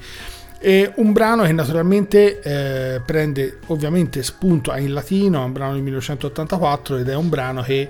È 0.59 0.92
un 0.96 1.12
brano 1.12 1.42
che 1.42 1.52
naturalmente 1.52 2.40
eh, 2.40 3.00
prende 3.00 3.59
ovviamente 3.66 4.22
spunto 4.22 4.72
in 4.76 4.92
latino, 4.92 5.42
è 5.42 5.44
un 5.44 5.52
brano 5.52 5.72
del 5.72 5.83
1984 5.83 6.98
ed 6.98 7.09
è 7.09 7.14
un 7.16 7.28
brano 7.28 7.62
che 7.62 7.88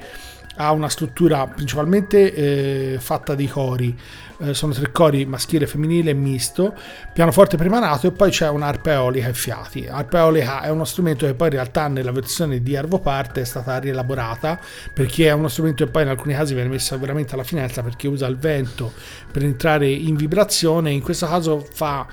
ha 0.60 0.72
una 0.72 0.90
struttura 0.90 1.46
principalmente 1.46 2.34
eh, 2.34 2.98
fatta 3.00 3.34
di 3.34 3.48
cori, 3.48 3.96
eh, 4.40 4.52
sono 4.52 4.74
tre 4.74 4.92
cori 4.92 5.24
maschile, 5.24 5.66
femminile 5.66 6.10
e 6.10 6.14
misto, 6.14 6.74
pianoforte 7.14 7.56
primanato 7.56 8.08
e 8.08 8.12
poi 8.12 8.30
c'è 8.30 8.48
un'arpa 8.48 8.92
eolica 8.92 9.28
e 9.28 9.32
fiati. 9.32 9.86
Arpa 9.88 10.18
eolica 10.18 10.60
è 10.60 10.68
uno 10.68 10.84
strumento 10.84 11.24
che 11.24 11.32
poi 11.32 11.48
in 11.48 11.54
realtà 11.54 11.88
nella 11.88 12.12
versione 12.12 12.62
di 12.62 12.76
Arvo 12.76 12.98
Parte 12.98 13.40
è 13.40 13.44
stata 13.44 13.78
rielaborata 13.78 14.60
perché 14.92 15.28
è 15.28 15.32
uno 15.32 15.48
strumento 15.48 15.84
che 15.84 15.90
poi 15.90 16.02
in 16.02 16.08
alcuni 16.08 16.34
casi 16.34 16.52
viene 16.52 16.68
messo 16.68 16.98
veramente 16.98 17.32
alla 17.32 17.44
finestra 17.44 17.82
perché 17.82 18.06
usa 18.06 18.26
il 18.26 18.36
vento 18.36 18.92
per 19.32 19.42
entrare 19.42 19.88
in 19.88 20.14
vibrazione, 20.14 20.90
in 20.90 21.00
questo 21.00 21.26
caso 21.26 21.66
fa, 21.72 22.06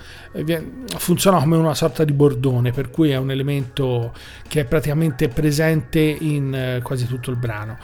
funziona 0.97 1.39
come 1.39 1.57
una 1.57 1.73
sorta 1.73 2.03
di 2.03 2.13
bordone, 2.13 2.71
per 2.71 2.89
cui 2.89 3.11
è 3.11 3.17
un 3.17 3.31
elemento 3.31 4.13
che 4.47 4.61
è 4.61 4.65
praticamente 4.65 5.27
presente 5.29 5.99
in 5.99 6.53
eh, 6.53 6.79
quasi 6.81 7.05
tutto 7.07 7.31
il 7.31 7.37
brano. 7.37 7.77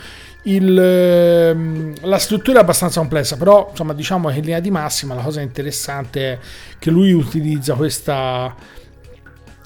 Il, 0.43 0.77
ehm, 0.77 1.93
la 2.01 2.17
struttura 2.17 2.59
è 2.59 2.61
abbastanza 2.61 2.99
complessa, 2.99 3.37
però 3.37 3.67
insomma 3.69 3.93
diciamo 3.93 4.29
che 4.29 4.35
in 4.37 4.43
linea 4.43 4.59
di 4.59 4.71
massima 4.71 5.15
la 5.15 5.21
cosa 5.21 5.41
interessante 5.41 6.33
è 6.33 6.39
che 6.77 6.91
lui 6.91 7.13
utilizza 7.13 7.75
questa 7.75 8.53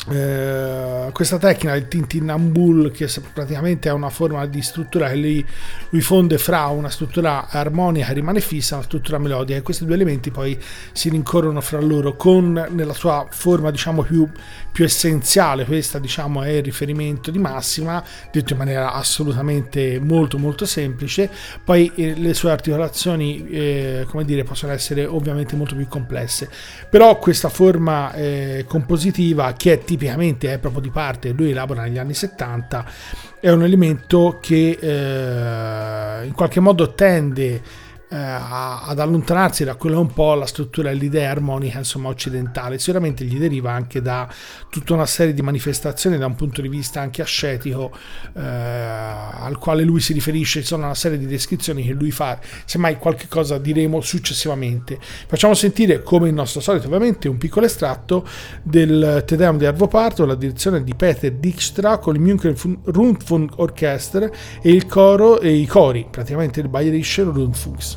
eh, 0.09 1.09
questa 1.11 1.37
tecnica 1.37 1.73
del 1.73 1.87
Tintinnambul 1.87 2.91
che 2.91 3.09
praticamente 3.33 3.89
è 3.89 3.91
una 3.91 4.09
forma 4.09 4.45
di 4.45 4.61
struttura 4.61 5.09
che 5.09 5.15
lui, 5.15 5.45
lui, 5.89 6.01
fonde 6.01 6.37
fra 6.37 6.67
una 6.67 6.89
struttura 6.89 7.49
armonica 7.49 8.07
che 8.07 8.13
rimane 8.13 8.39
fissa 8.39 8.73
e 8.73 8.77
una 8.77 8.85
struttura 8.85 9.17
melodica 9.17 9.57
e 9.57 9.61
questi 9.61 9.85
due 9.85 9.95
elementi 9.95 10.31
poi 10.31 10.57
si 10.93 11.09
rincorrono 11.09 11.59
fra 11.59 11.81
loro 11.81 12.15
con 12.15 12.67
nella 12.69 12.93
sua 12.93 13.27
forma 13.29 13.69
diciamo 13.69 14.03
più, 14.03 14.29
più 14.71 14.85
essenziale. 14.85 15.65
Questa 15.65 15.99
diciamo 15.99 16.41
è 16.43 16.51
il 16.51 16.63
riferimento 16.63 17.29
di 17.29 17.39
massima 17.39 18.01
detto 18.31 18.53
in 18.53 18.59
maniera 18.59 18.93
assolutamente 18.93 19.99
molto 19.99 20.37
molto 20.37 20.65
semplice. 20.65 21.29
Poi 21.63 21.91
eh, 21.95 22.13
le 22.15 22.33
sue 22.33 22.51
articolazioni 22.51 23.45
eh, 23.49 24.05
come 24.07 24.23
dire 24.23 24.43
possono 24.43 24.71
essere 24.71 25.05
ovviamente 25.05 25.55
molto 25.57 25.75
più 25.75 25.87
complesse. 25.87 26.49
Però 26.89 27.17
questa 27.19 27.49
forma 27.49 28.13
eh, 28.13 28.63
compositiva 28.67 29.53
che 29.53 29.73
è 29.73 29.83
tipicamente 29.97 30.53
è 30.53 30.59
proprio 30.59 30.81
di 30.81 30.89
parte, 30.89 31.31
lui 31.31 31.51
elabora 31.51 31.83
negli 31.83 31.97
anni 31.97 32.13
70, 32.13 32.85
è 33.39 33.49
un 33.49 33.63
elemento 33.63 34.37
che 34.39 34.77
eh, 34.79 36.25
in 36.25 36.33
qualche 36.33 36.59
modo 36.59 36.93
tende 36.93 37.61
eh, 38.09 38.15
ad 38.15 38.99
allontanarsi 38.99 39.65
da 39.65 39.75
quella 39.75 39.99
un 39.99 40.13
po' 40.13 40.33
la 40.33 40.45
struttura 40.45 40.89
e 40.89 40.93
l'idea 40.93 41.29
armonica 41.29 41.77
insomma 41.77 42.07
occidentale. 42.07 42.79
Sicuramente 42.79 43.25
gli 43.25 43.37
deriva 43.37 43.71
anche 43.71 44.01
da 44.01 44.29
tutta 44.69 44.93
una 44.93 45.05
serie 45.05 45.33
di 45.33 45.41
manifestazioni 45.41 46.17
da 46.17 46.25
un 46.25 46.35
punto 46.35 46.61
di 46.61 46.69
vista 46.69 47.01
anche 47.01 47.21
ascetico 47.21 47.91
eh, 48.33 48.41
al 48.41 49.57
quale 49.59 49.83
lui 49.83 49.99
si 49.99 50.13
riferisce. 50.13 50.61
Ci 50.61 50.67
sono 50.67 50.85
una 50.85 50.95
serie 50.95 51.17
di 51.17 51.25
descrizioni 51.25 51.83
che 51.83 51.91
lui 51.91 52.11
fa 52.11 52.39
semmai 52.65 52.97
qualche 52.97 53.27
cosa 53.27 53.57
diremo 53.57 53.99
successivamente. 53.99 54.97
Facciamo 55.01 55.53
sentire 55.53 56.01
come 56.01 56.29
il 56.29 56.33
nostro 56.33 56.61
solito 56.61 56.87
ovviamente 56.87 57.27
un 57.27 57.37
piccolo 57.37 57.65
estratto 57.65 58.25
del 58.63 59.23
Te 59.25 59.35
Deum 59.35 59.57
di 59.57 59.65
Arvo 59.65 59.87
Parto 59.87 60.25
la 60.25 60.35
direzione 60.35 60.83
di 60.83 60.95
Peter 60.95 61.31
Dijkstra 61.31 61.97
con 61.97 62.15
il 62.15 62.21
München 62.21 62.55
Rundfunk 62.85 63.59
Orchestra 63.59 64.29
e 64.61 64.71
il 64.71 64.85
coro 64.85 65.39
e 65.39 65.53
i 65.53 65.65
cori 65.65 66.07
praticamente 66.09 66.61
il 66.61 66.69
Bayerische 66.69 67.23
Rundfunks 67.23 67.96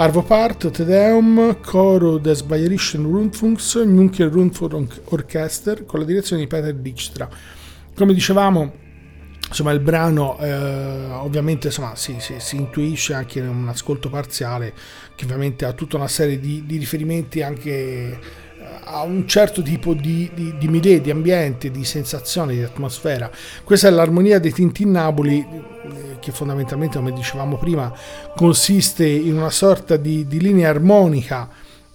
Arvo 0.00 0.22
Part, 0.22 0.70
Te 0.70 0.86
Deum, 0.86 1.60
Coro 1.60 2.16
des 2.16 2.40
Bayerischen 2.42 3.04
Rundfunks, 3.04 3.76
Juncker 3.84 4.30
Rundfunk 4.30 4.98
Orchester 5.10 5.84
con 5.84 6.00
la 6.00 6.06
direzione 6.06 6.40
di 6.40 6.48
Peter 6.48 6.72
Dijkstra. 6.74 7.28
Come 7.94 8.14
dicevamo, 8.14 8.72
insomma 9.46 9.72
il 9.72 9.80
brano 9.80 10.38
eh, 10.38 11.04
ovviamente 11.10 11.66
insomma, 11.66 11.96
si, 11.96 12.16
si, 12.18 12.36
si, 12.38 12.56
intuisce 12.56 13.12
anche 13.12 13.40
in 13.40 13.48
un 13.48 13.68
ascolto 13.68 14.08
parziale 14.08 14.72
che 15.14 15.26
ovviamente 15.26 15.66
ha 15.66 15.74
tutta 15.74 15.98
una 15.98 16.08
serie 16.08 16.40
di, 16.40 16.64
di 16.64 16.78
riferimenti 16.78 17.42
anche 17.42 18.18
a 18.84 19.02
un 19.02 19.26
certo 19.26 19.62
tipo 19.62 19.94
di, 19.94 20.30
di, 20.34 20.54
di 20.58 20.68
midè, 20.68 21.00
di 21.00 21.10
ambiente, 21.10 21.70
di 21.70 21.84
sensazione, 21.84 22.54
di 22.54 22.62
atmosfera. 22.62 23.30
Questa 23.64 23.88
è 23.88 23.90
l'armonia 23.90 24.38
dei 24.38 24.52
Tintinnabuli 24.52 25.38
eh, 25.38 26.18
che 26.20 26.32
fondamentalmente, 26.32 26.98
come 26.98 27.12
dicevamo 27.12 27.56
prima, 27.56 27.92
consiste 28.34 29.06
in 29.06 29.36
una 29.36 29.50
sorta 29.50 29.96
di, 29.96 30.26
di 30.26 30.40
linea 30.40 30.70
armonica 30.70 31.48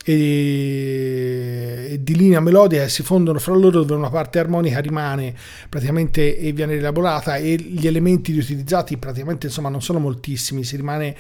e, 0.08 1.88
e, 1.94 2.04
di 2.04 2.16
linea 2.16 2.40
melodica 2.40 2.84
che 2.84 2.90
si 2.90 3.02
fondono 3.02 3.40
fra 3.40 3.56
loro 3.56 3.84
dove 3.84 3.96
una 3.96 4.12
parte 4.12 4.38
armonica 4.38 4.80
rimane 4.80 5.34
praticamente 5.68 6.38
e 6.38 6.52
viene 6.52 6.74
rielaborata 6.74 7.38
e 7.38 7.56
gli 7.56 7.88
elementi 7.88 8.32
riutilizzati 8.32 8.98
praticamente 8.98 9.48
insomma 9.48 9.70
non 9.70 9.82
sono 9.82 9.98
moltissimi, 9.98 10.64
si 10.64 10.76
rimane 10.76 11.16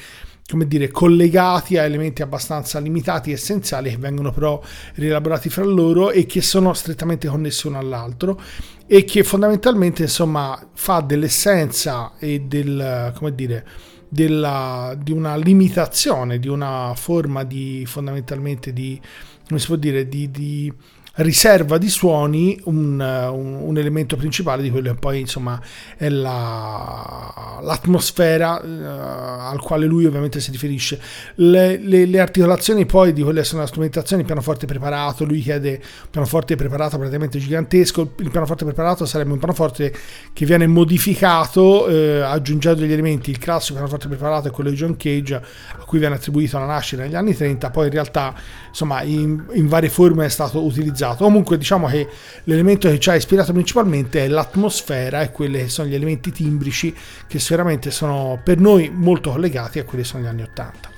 come 0.47 0.67
dire, 0.67 0.89
collegati 0.89 1.77
a 1.77 1.83
elementi 1.83 2.21
abbastanza 2.21 2.79
limitati 2.79 3.31
e 3.31 3.33
essenziali 3.33 3.89
che 3.89 3.97
vengono 3.97 4.31
però 4.31 4.61
rielaborati 4.95 5.49
fra 5.49 5.63
loro 5.63 6.11
e 6.11 6.25
che 6.27 6.41
sono 6.41 6.73
strettamente 6.73 7.27
connessi 7.27 7.65
uno 7.67 7.79
all'altro 7.79 8.39
e 8.85 9.03
che 9.05 9.23
fondamentalmente 9.23 10.03
insomma 10.03 10.69
fa 10.73 11.01
dell'essenza 11.01 12.13
e 12.19 12.41
del 12.41 13.11
come 13.15 13.33
dire 13.33 13.65
della, 14.07 14.95
di 15.01 15.11
una 15.11 15.35
limitazione 15.35 16.37
di 16.37 16.47
una 16.47 16.93
forma 16.95 17.43
di 17.43 17.83
fondamentalmente 17.87 18.71
di 18.71 19.01
come 19.47 19.59
si 19.59 19.65
può 19.65 19.75
dire 19.75 20.07
di, 20.07 20.29
di 20.29 20.71
riserva 21.15 21.77
di 21.77 21.89
suoni 21.89 22.59
un, 22.65 22.99
un, 22.99 23.59
un, 23.61 23.77
elemento 23.77 24.17
principale 24.17 24.61
di 24.61 24.69
quello 24.69 24.91
che 24.91 24.99
poi 24.99 25.21
insomma 25.21 25.61
è 25.95 26.09
la, 26.09 27.59
l'atmosfera 27.61 28.61
uh, 28.61 29.49
al 29.49 29.61
quale 29.61 29.85
lui 29.85 30.05
ovviamente 30.05 30.41
si 30.41 30.51
riferisce. 30.51 30.99
Le, 31.35 31.77
le, 31.77 32.05
le, 32.05 32.19
articolazioni 32.19 32.85
poi 32.85 33.13
di 33.13 33.21
quelle 33.21 33.43
sono 33.43 33.61
le 33.61 33.67
strumentazioni 33.67 34.23
pianoforte 34.23 34.65
preparato 34.65 35.23
lui 35.23 35.39
chiede 35.41 35.79
un 35.81 36.09
pianoforte 36.09 36.55
preparato 36.55 36.97
praticamente 36.97 37.39
gigantesco 37.39 38.13
il 38.17 38.29
pianoforte 38.31 38.65
preparato 38.65 39.05
sarebbe 39.05 39.31
un 39.31 39.37
pianoforte 39.37 39.93
che 40.33 40.45
viene 40.45 40.67
modificato 40.67 41.87
eh, 41.87 42.21
aggiungendo 42.21 42.81
degli 42.81 42.91
elementi 42.91 43.29
il 43.29 43.37
classico 43.37 43.73
pianoforte 43.73 44.07
preparato 44.07 44.47
è 44.47 44.51
quello 44.51 44.69
di 44.69 44.75
John 44.75 44.97
Cage 44.97 45.35
a 45.35 45.83
cui 45.85 45.99
viene 45.99 46.15
attribuito 46.15 46.57
la 46.57 46.65
nascita 46.65 47.03
negli 47.03 47.15
anni 47.15 47.35
30 47.35 47.69
poi 47.69 47.85
in 47.85 47.91
realtà 47.91 48.33
insomma 48.67 49.01
in, 49.03 49.43
in 49.53 49.67
varie 49.67 49.89
forme 49.89 50.25
è 50.25 50.29
stato 50.29 50.63
utilizzato 50.63 51.04
utilizzato. 51.05 51.23
Comunque 51.23 51.57
diciamo 51.57 51.87
che 51.87 52.07
l'elemento 52.45 52.89
che 52.89 52.99
ci 52.99 53.09
ha 53.09 53.15
ispirato 53.15 53.51
principalmente 53.51 54.23
è 54.23 54.27
l'atmosfera 54.27 55.21
e 55.21 55.31
quelli 55.31 55.59
che 55.59 55.69
sono 55.69 55.87
gli 55.87 55.95
elementi 55.95 56.31
timbrici 56.31 56.93
che 57.27 57.39
sicuramente 57.39 57.91
sono 57.91 58.39
per 58.43 58.59
noi 58.59 58.89
molto 58.93 59.31
collegati 59.31 59.79
a 59.79 59.83
quelli 59.83 60.03
che 60.03 60.09
sono 60.09 60.23
gli 60.23 60.27
anni 60.27 60.41
Ottanta. 60.41 60.93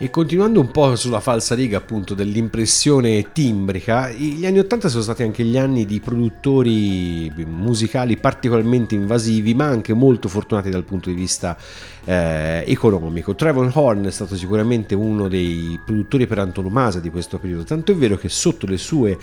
E 0.00 0.10
continuando 0.10 0.60
un 0.60 0.70
po' 0.70 0.94
sulla 0.94 1.18
falsa 1.18 1.56
riga 1.56 1.78
appunto 1.78 2.14
dell'impressione 2.14 3.32
timbrica, 3.32 4.10
gli 4.10 4.46
anni 4.46 4.60
80 4.60 4.88
sono 4.88 5.02
stati 5.02 5.24
anche 5.24 5.42
gli 5.42 5.58
anni 5.58 5.86
di 5.86 5.98
produttori 5.98 7.32
musicali 7.44 8.16
particolarmente 8.16 8.94
invasivi, 8.94 9.54
ma 9.54 9.64
anche 9.64 9.94
molto 9.94 10.28
fortunati 10.28 10.70
dal 10.70 10.84
punto 10.84 11.08
di 11.08 11.16
vista 11.16 11.56
eh, 12.08 12.64
economico. 12.66 13.34
Trevor 13.34 13.70
Horn 13.74 14.06
è 14.06 14.10
stato 14.10 14.34
sicuramente 14.34 14.94
uno 14.94 15.28
dei 15.28 15.78
produttori 15.84 16.26
per 16.26 16.38
antonomasia 16.38 17.00
di 17.00 17.10
questo 17.10 17.38
periodo, 17.38 17.64
tanto 17.64 17.92
è 17.92 17.94
vero 17.94 18.16
che 18.16 18.30
sotto 18.30 18.66
le 18.66 18.78
sue 18.78 19.18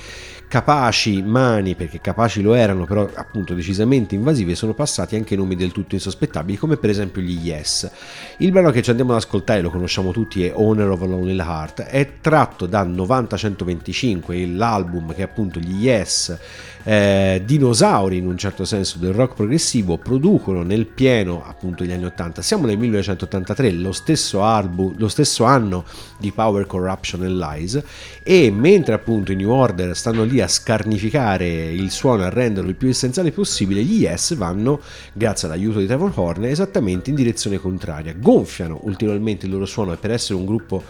capaci 0.47 1.23
mani, 1.23 1.73
perché 1.73 1.99
capaci 1.99 2.43
lo 2.43 2.53
erano, 2.53 2.85
però 2.85 3.09
appunto 3.15 3.55
decisamente 3.55 4.13
invasive, 4.13 4.53
sono 4.53 4.75
passati 4.75 5.15
anche 5.15 5.35
nomi 5.35 5.55
del 5.55 5.71
tutto 5.71 5.95
insospettabili, 5.95 6.59
come 6.59 6.77
per 6.77 6.91
esempio 6.91 7.23
gli 7.23 7.33
Yes. 7.45 7.89
Il 8.37 8.51
brano 8.51 8.69
che 8.69 8.83
ci 8.83 8.91
andiamo 8.91 9.11
ad 9.11 9.17
ascoltare, 9.17 9.61
lo 9.61 9.71
conosciamo 9.71 10.11
tutti, 10.11 10.45
è 10.45 10.51
Owner 10.53 10.89
of 10.89 11.01
a 11.01 11.05
Lonely 11.05 11.39
Heart, 11.39 11.81
è 11.81 12.19
tratto 12.21 12.67
da 12.67 12.85
90-125, 12.85 14.55
l'album 14.55 15.11
che 15.15 15.23
appunto 15.23 15.59
gli 15.59 15.85
Yes 15.85 16.37
eh, 16.85 17.41
dinosauri 17.43 18.17
in 18.17 18.27
un 18.27 18.37
certo 18.37 18.63
senso 18.63 18.99
del 18.99 19.11
rock 19.11 19.35
progressivo 19.35 19.97
producono 19.97 20.61
nel 20.61 20.85
pieno 20.85 21.43
appunto 21.43 21.83
gli 21.83 21.91
anni 21.91 22.05
80 22.05 22.41
siamo 22.43 22.67
nel 22.67 22.77
1983 22.77 23.71
lo 23.71 23.91
stesso, 23.91 24.43
album, 24.43 24.93
lo 24.97 25.07
stesso 25.07 25.43
anno 25.43 25.83
di 26.19 26.31
Power 26.31 26.67
Corruption 26.67 27.23
e 27.23 27.29
Lies 27.29 27.83
e 28.21 28.51
mentre 28.51 28.93
appunto 28.93 29.31
i 29.31 29.35
New 29.35 29.49
Order 29.49 29.95
stanno 29.95 30.23
lì 30.23 30.39
a 30.41 30.47
scarnificare 30.47 31.47
il 31.47 31.89
suono 31.89 32.23
a 32.23 32.29
renderlo 32.29 32.69
il 32.69 32.75
più 32.75 32.87
essenziale 32.87 33.31
possibile 33.31 33.83
gli 33.83 34.01
Yes 34.01 34.35
vanno 34.35 34.79
grazie 35.11 35.47
all'aiuto 35.47 35.79
di 35.79 35.87
Trevor 35.87 36.11
Horn 36.13 36.45
esattamente 36.45 37.09
in 37.09 37.15
direzione 37.15 37.57
contraria. 37.57 38.13
Gonfiano 38.13 38.79
ulteriormente 38.83 39.45
il 39.45 39.51
loro 39.51 39.65
suono 39.65 39.93
e 39.93 39.97
per 39.97 40.11
essere 40.11 40.37
un 40.37 40.45
gruppo 40.45 40.83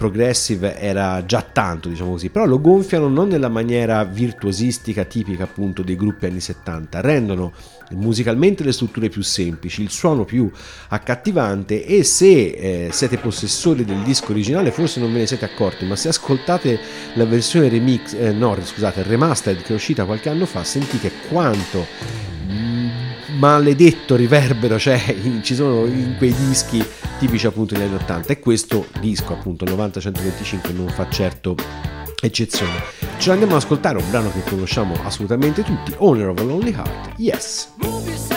progressive 0.00 0.78
era 0.78 1.26
già 1.26 1.42
tanto, 1.42 1.90
diciamo 1.90 2.12
così, 2.12 2.30
però 2.30 2.46
lo 2.46 2.58
gonfiano 2.58 3.08
non 3.08 3.28
nella 3.28 3.50
maniera 3.50 4.02
virtuosistica 4.04 5.04
tipica 5.04 5.44
appunto 5.44 5.82
dei 5.82 5.94
gruppi 5.94 6.24
anni 6.24 6.40
70, 6.40 7.02
rendono 7.02 7.52
musicalmente 7.90 8.64
le 8.64 8.72
strutture 8.72 9.10
più 9.10 9.20
semplici, 9.20 9.82
il 9.82 9.90
suono 9.90 10.24
più 10.24 10.50
accattivante 10.88 11.84
e 11.84 12.02
se 12.02 12.30
eh, 12.30 12.88
siete 12.92 13.18
possessori 13.18 13.84
del 13.84 14.00
disco 14.02 14.30
originale 14.30 14.70
forse 14.70 15.00
non 15.00 15.12
ve 15.12 15.18
ne 15.18 15.26
siete 15.26 15.44
accorti, 15.44 15.84
ma 15.84 15.96
se 15.96 16.08
ascoltate 16.08 16.80
la 17.16 17.26
versione 17.26 17.68
remix, 17.68 18.14
eh, 18.14 18.32
no 18.32 18.56
scusate, 18.58 19.02
remastered 19.02 19.60
che 19.60 19.72
è 19.72 19.76
uscita 19.76 20.06
qualche 20.06 20.30
anno 20.30 20.46
fa, 20.46 20.64
sentite 20.64 21.12
quanto 21.28 21.86
maledetto 23.36 24.16
riverbero 24.16 24.76
c'è, 24.76 25.14
ci 25.42 25.54
sono 25.54 25.84
in 25.84 26.14
quei 26.16 26.32
dischi 26.32 26.82
tipici 27.20 27.46
appunto 27.46 27.74
degli 27.74 27.82
anni 27.82 27.96
80 27.96 28.32
e 28.32 28.38
questo 28.38 28.86
disco 28.98 29.34
appunto 29.34 29.66
90-125 29.66 30.74
non 30.74 30.88
fa 30.88 31.06
certo 31.10 31.54
eccezione. 32.18 32.72
Ce 33.18 33.28
l'andiamo 33.28 33.56
ad 33.56 33.60
ascoltare 33.62 33.98
un 33.98 34.08
brano 34.08 34.32
che 34.32 34.42
conosciamo 34.48 34.94
assolutamente 35.04 35.62
tutti, 35.62 35.92
Owner 35.98 36.28
of 36.28 36.38
a 36.38 36.42
Lonely 36.42 36.72
Heart, 36.72 37.12
Yes. 37.18 38.29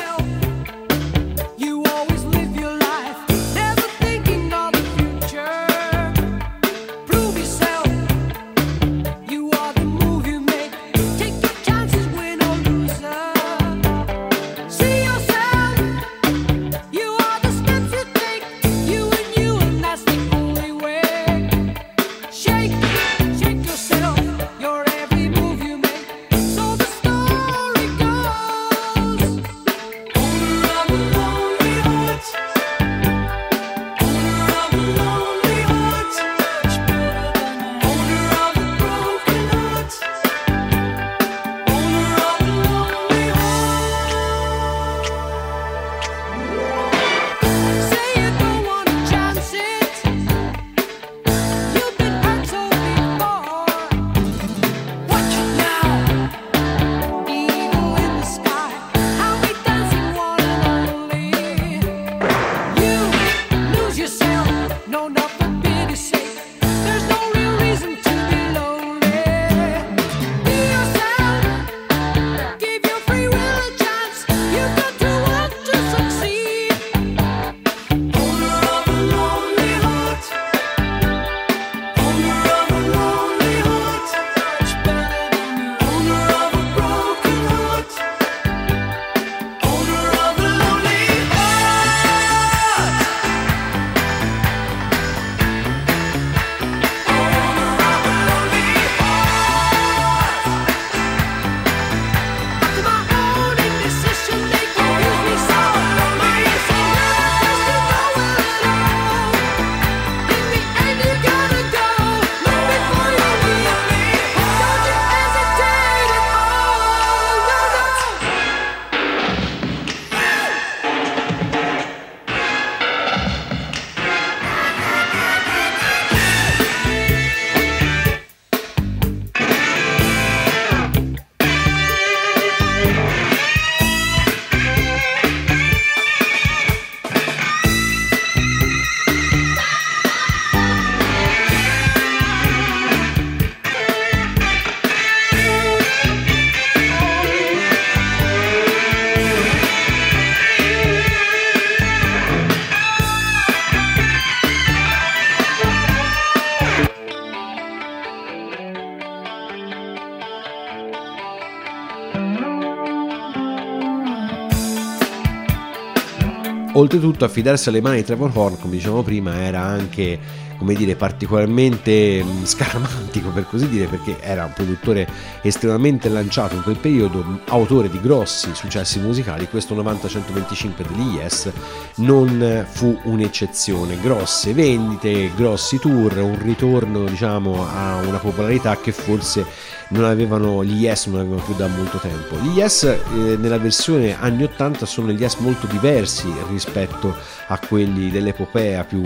Oltretutto 166.93 167.25
affidarsi 167.25 167.69
alle 167.69 167.81
mani 167.81 167.97
di 167.97 168.03
Trevor 168.03 168.29
Horn, 168.31 168.59
come 168.59 168.75
dicevamo 168.75 169.01
prima, 169.01 169.41
era 169.41 169.61
anche 169.61 170.19
come 170.57 170.73
dire, 170.73 170.95
particolarmente 170.95 172.23
mm, 172.23 172.43
scaramantico 172.43 173.29
per 173.29 173.47
così 173.47 173.67
dire, 173.67 173.87
perché 173.87 174.19
era 174.21 174.45
un 174.45 174.53
produttore 174.53 175.07
estremamente 175.41 176.09
lanciato 176.09 176.55
in 176.55 176.63
quel 176.63 176.77
periodo, 176.77 177.41
autore 177.47 177.89
di 177.89 177.99
grossi 177.99 178.53
successi 178.53 178.99
musicali, 178.99 179.47
questo 179.47 179.75
90-125 179.75 180.87
degli 180.87 181.15
Yes 181.15 181.51
non 181.95 182.65
fu 182.69 182.97
un'eccezione, 183.03 183.99
grosse 183.99 184.53
vendite, 184.53 185.31
grossi 185.35 185.79
tour, 185.79 186.17
un 186.17 186.41
ritorno 186.41 187.05
diciamo 187.05 187.67
a 187.67 187.97
una 188.05 188.17
popolarità 188.17 188.77
che 188.77 188.91
forse 188.91 189.45
non 189.89 190.05
avevano 190.05 190.63
gli 190.63 190.81
Yes 190.81 191.05
non 191.07 191.19
avevano 191.19 191.41
più 191.43 191.55
da 191.55 191.67
molto 191.67 191.97
tempo. 191.97 192.37
Gli 192.37 192.57
Yes 192.57 192.83
eh, 192.83 192.99
nella 193.37 193.57
versione 193.57 194.19
anni 194.19 194.43
80 194.43 194.85
sono 194.85 195.11
gli 195.11 195.19
Yes 195.19 195.35
molto 195.35 195.67
diversi 195.67 196.31
rispetto 196.49 197.15
a 197.47 197.59
quelli 197.59 198.09
dell'epopea 198.09 198.83
più, 198.83 199.01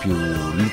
più 0.00 0.14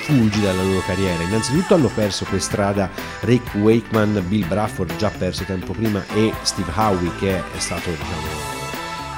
fulgida 0.05 0.51
della 0.51 0.63
loro 0.63 0.81
carriera. 0.85 1.23
Innanzitutto 1.23 1.75
hanno 1.75 1.89
perso 1.89 2.25
per 2.29 2.41
strada 2.41 2.89
Rick 3.21 3.55
Wakeman, 3.55 4.23
Bill 4.27 4.47
Brafford 4.47 4.95
già 4.97 5.09
perso 5.09 5.43
tempo 5.43 5.73
prima 5.73 6.03
e 6.13 6.33
Steve 6.43 6.71
Howe 6.75 7.11
che 7.19 7.37
è 7.37 7.59
stato 7.59 7.89
diciamo 7.89 8.52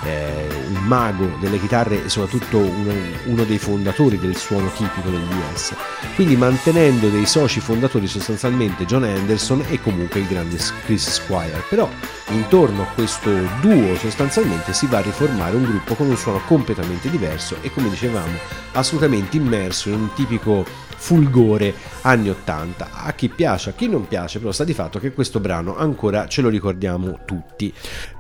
eh, 0.06 0.48
un 0.70 0.84
mago 0.84 1.38
delle 1.40 1.60
chitarre 1.60 2.06
e 2.06 2.10
soprattutto 2.10 2.58
uno, 2.58 2.94
uno, 3.26 3.44
dei 3.44 3.58
fondatori 3.58 4.20
del 4.20 4.36
suono 4.36 4.72
tipico 4.76 5.10
degli 5.10 5.34
US. 5.52 5.74
Quindi 6.16 6.36
mantenendo 6.36 7.10
dei 7.10 7.26
soci 7.26 7.60
fondatori 7.60 8.08
sostanzialmente 8.08 8.86
John 8.86 9.04
Anderson 9.04 9.64
e 9.70 9.82
comunque 9.82 10.20
il 10.20 10.28
grande 10.28 10.58
Chris 10.86 11.10
Squire. 11.10 11.64
Però 11.70 11.90
intorno 12.30 12.84
a 12.84 12.88
questo 12.94 13.30
duo 13.62 13.96
sostanzialmente 13.98 14.74
si 14.74 14.88
va 14.88 15.00
a 15.00 15.02
riformare 15.02 15.56
un 15.56 15.64
gruppo 15.64 15.96
con 15.96 16.08
un 16.08 16.18
suono 16.18 16.42
completamente 16.46 17.10
diverso 17.10 17.58
e 17.62 17.72
come 17.72 17.90
dicevamo 17.90 18.38
assolutamente 18.74 19.38
immerso 19.38 19.90
in 19.90 19.96
un 19.96 20.14
tipico 20.14 20.66
fulgore 21.06 21.74
anni 22.02 22.30
80. 22.30 22.90
A 22.92 23.14
chi 23.14 23.30
piace, 23.30 23.70
a 23.70 23.74
chi 23.74 23.88
non 23.88 24.08
piace, 24.08 24.40
però 24.40 24.52
sta 24.52 24.64
di 24.64 24.74
fatto 24.74 25.00
che 25.00 25.12
questo 25.12 25.40
brano 25.40 25.78
ancora 25.78 26.28
ce 26.28 26.42
lo 26.42 26.50
ricordiamo 26.50 27.20
tutti. 27.26 27.72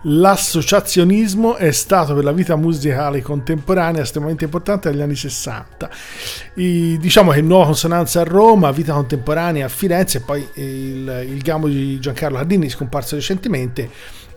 L'associazionismo 0.03 1.55
è 1.55 1.71
stato 1.75 2.15
per 2.15 2.23
la 2.23 2.31
vita 2.31 2.55
musicale 2.55 3.21
contemporanea 3.21 4.01
estremamente 4.01 4.45
importante 4.45 4.89
negli 4.89 5.01
anni 5.01 5.15
60. 5.15 5.89
I, 6.55 6.97
diciamo 6.99 7.31
che 7.31 7.41
Nuova 7.41 7.65
Consonanza 7.65 8.21
a 8.21 8.23
Roma, 8.23 8.71
Vita 8.71 8.93
Contemporanea 8.93 9.65
a 9.65 9.69
Firenze 9.69 10.17
e 10.17 10.21
poi 10.21 10.47
il, 10.55 11.25
il 11.29 11.41
gambo 11.41 11.67
di 11.67 11.99
Giancarlo 11.99 12.37
Cardini 12.37 12.69
scomparso 12.69 13.15
recentemente 13.15 13.89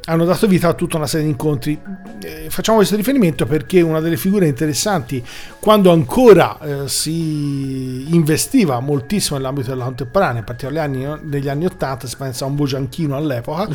hanno 0.09 0.25
dato 0.25 0.47
vita 0.47 0.68
a 0.68 0.73
tutta 0.73 0.97
una 0.97 1.07
serie 1.07 1.27
di 1.27 1.33
incontri. 1.33 1.79
Eh, 2.23 2.47
facciamo 2.49 2.79
questo 2.79 2.97
riferimento 2.97 3.44
perché 3.44 3.83
una 3.83 4.01
delle 4.01 4.16
figure 4.16 4.47
interessanti, 4.47 5.23
quando 5.61 5.92
ancora 5.92 6.59
eh, 6.61 6.88
si 6.88 8.14
investiva 8.14 8.81
moltissimo 8.81 9.37
nell'ambito 9.37 9.68
della 9.68 9.85
contemporanea, 9.85 10.38
in 10.38 10.44
particolare 10.44 10.88
negli 10.88 11.05
anni, 11.05 11.21
negli 11.25 11.49
anni 11.49 11.66
80, 11.66 12.07
si 12.07 12.16
pensa 12.16 12.44
a 12.44 12.49
un 12.49 12.57
Bogianchino 12.57 13.16
all'epoca, 13.16 13.68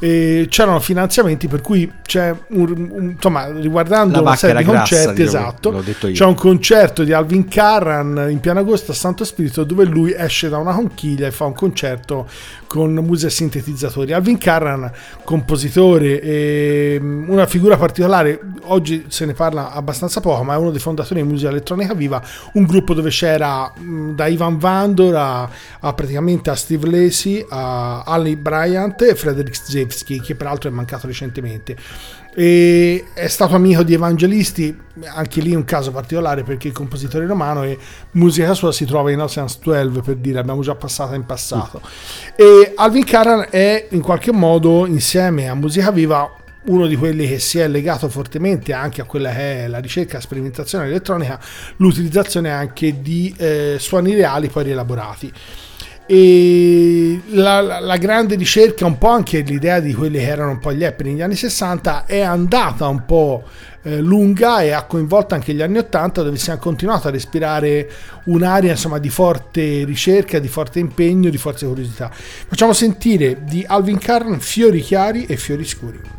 eh, 0.00 0.46
c'erano 0.50 0.80
finanziamenti 0.80 1.46
per 1.46 1.60
cui 1.60 1.90
c'è 2.02 2.34
un, 2.48 2.88
un 2.90 3.10
insomma, 3.12 3.46
riguardando 3.48 4.14
La 4.16 4.20
una 4.20 4.36
serie 4.36 4.56
di 4.56 4.70
grassa, 4.70 4.96
concerti, 4.96 5.22
diciamo, 5.22 5.46
esatto, 5.46 6.10
c'è 6.10 6.24
un 6.24 6.34
concerto 6.34 7.04
di 7.04 7.12
Alvin 7.12 7.46
Carran 7.46 8.26
in 8.30 8.40
Piano 8.40 8.58
Agosto 8.58 8.90
a 8.90 8.94
Santo 8.94 9.22
Spirito 9.22 9.62
dove 9.62 9.84
lui 9.84 10.12
esce 10.12 10.48
da 10.48 10.58
una 10.58 10.74
conchiglia 10.74 11.28
e 11.28 11.30
fa 11.30 11.44
un 11.44 11.54
concerto 11.54 12.26
con 12.66 12.92
musica 12.94 13.28
e 13.28 13.30
sintetizzatori. 13.30 14.12
Alvin 14.12 14.38
Carran, 14.38 14.90
compositore, 15.24 15.66
e 16.20 16.98
una 17.00 17.46
figura 17.46 17.76
particolare, 17.76 18.40
oggi 18.62 19.06
se 19.08 19.24
ne 19.26 19.34
parla 19.34 19.72
abbastanza 19.72 20.20
poco, 20.20 20.42
ma 20.44 20.54
è 20.54 20.56
uno 20.56 20.70
dei 20.70 20.80
fondatori 20.80 21.22
di 21.22 21.28
musica 21.28 21.50
elettronica 21.50 21.94
viva, 21.94 22.22
un 22.54 22.64
gruppo 22.64 22.94
dove 22.94 23.10
c'era 23.10 23.72
da 23.78 24.26
Ivan 24.26 24.58
Vandor 24.58 25.14
a, 25.14 25.50
a 25.80 25.92
praticamente 25.92 26.50
a 26.50 26.54
Steve 26.54 26.90
Lacey, 26.90 27.44
a 27.48 28.02
Ali 28.02 28.36
Bryant 28.36 29.00
e 29.02 29.14
Frederick 29.14 29.56
Zevsky, 29.56 30.20
che 30.20 30.34
peraltro 30.34 30.70
è 30.70 30.72
mancato 30.72 31.06
recentemente 31.06 31.76
e 32.40 33.06
è 33.14 33.26
stato 33.26 33.56
amico 33.56 33.82
di 33.82 33.94
Evangelisti, 33.94 34.78
anche 35.12 35.40
lì 35.40 35.56
un 35.56 35.64
caso 35.64 35.90
particolare 35.90 36.44
perché 36.44 36.68
il 36.68 36.72
compositore 36.72 37.26
romano 37.26 37.64
e 37.64 37.76
musica 38.12 38.54
sua 38.54 38.70
si 38.70 38.84
trova 38.84 39.10
in 39.10 39.20
Ocean's 39.20 39.58
12 39.58 40.02
per 40.02 40.14
dire, 40.18 40.38
abbiamo 40.38 40.62
già 40.62 40.76
passata 40.76 41.16
in 41.16 41.26
passato. 41.26 41.80
E 42.36 42.74
Alvin 42.76 43.02
Karan 43.02 43.48
è 43.50 43.88
in 43.90 44.02
qualche 44.02 44.30
modo 44.30 44.86
insieme 44.86 45.48
a 45.48 45.54
Musica 45.56 45.90
Viva 45.90 46.32
uno 46.66 46.86
di 46.86 46.94
quelli 46.94 47.26
che 47.26 47.40
si 47.40 47.58
è 47.58 47.66
legato 47.66 48.08
fortemente 48.08 48.72
anche 48.72 49.00
a 49.00 49.04
quella 49.04 49.32
che 49.32 49.64
è 49.64 49.66
la 49.66 49.78
ricerca 49.78 50.20
sperimentazione 50.20 50.84
elettronica, 50.84 51.40
l'utilizzazione 51.78 52.52
anche 52.52 53.02
di 53.02 53.34
eh, 53.36 53.78
suoni 53.80 54.14
reali 54.14 54.48
poi 54.48 54.62
rielaborati 54.62 55.32
e 56.10 57.20
la, 57.32 57.60
la, 57.60 57.80
la, 57.80 57.96
grande 57.98 58.34
ricerca, 58.34 58.86
un 58.86 58.96
po' 58.96 59.08
anche 59.08 59.40
l'idea 59.40 59.78
di 59.78 59.92
quelli 59.92 60.16
che 60.16 60.26
erano 60.26 60.52
un 60.52 60.58
po' 60.58 60.72
gli 60.72 60.82
app 60.82 61.02
negli 61.02 61.20
anni 61.20 61.34
60 61.34 62.06
è 62.06 62.20
andata 62.20 62.88
un 62.88 63.04
po' 63.04 63.44
eh, 63.82 64.00
lunga 64.00 64.62
e 64.62 64.70
ha 64.70 64.84
coinvolto 64.84 65.34
anche 65.34 65.52
gli 65.52 65.60
anni 65.60 65.76
80 65.76 66.22
dove 66.22 66.38
si 66.38 66.50
è 66.50 66.56
continuato 66.56 67.08
a 67.08 67.10
respirare 67.10 67.90
un'area 68.24 68.70
insomma 68.70 68.96
di 68.96 69.10
forte 69.10 69.84
ricerca, 69.84 70.38
di 70.38 70.48
forte 70.48 70.78
impegno, 70.78 71.28
di 71.28 71.36
forte 71.36 71.66
curiosità. 71.66 72.10
Facciamo 72.10 72.72
sentire 72.72 73.44
di 73.44 73.62
Alvin 73.66 73.98
Carn 73.98 74.40
fiori 74.40 74.80
chiari 74.80 75.26
e 75.26 75.36
fiori 75.36 75.66
scuri. 75.66 76.17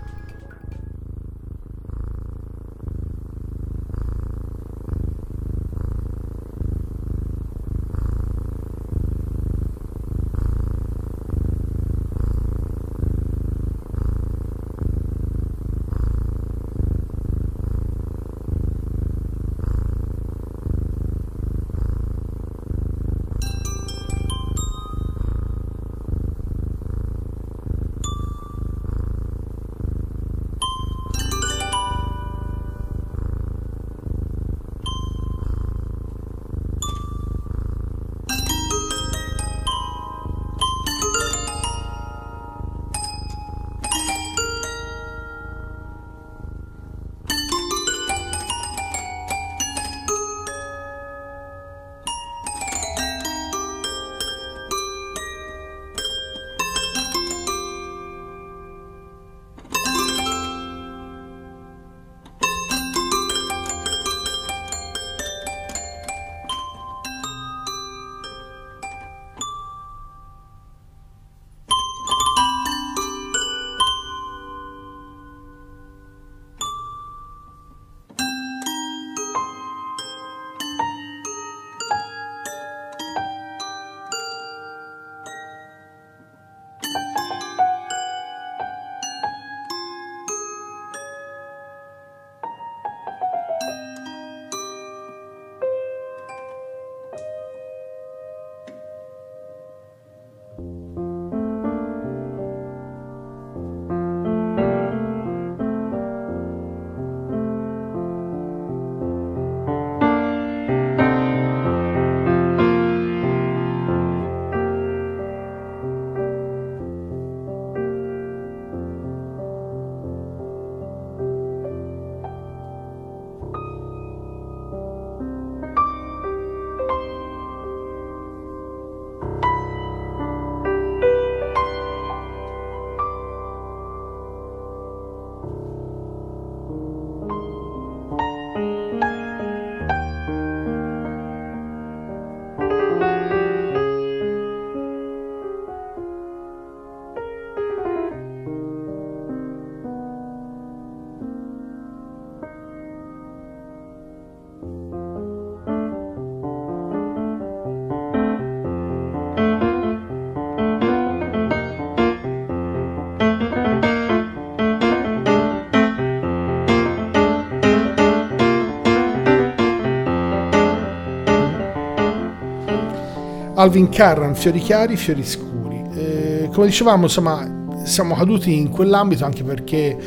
Alvin 173.60 173.90
Carran, 173.90 174.36
fiori 174.36 174.60
chiari, 174.60 174.96
fiori 174.96 175.22
scuri. 175.26 175.84
Eh, 175.94 176.50
come 176.54 176.68
dicevamo, 176.68 177.04
insomma, 177.04 177.84
siamo 177.84 178.16
caduti 178.16 178.56
in 178.56 178.70
quell'ambito 178.70 179.26
anche 179.26 179.44
perché 179.44 179.98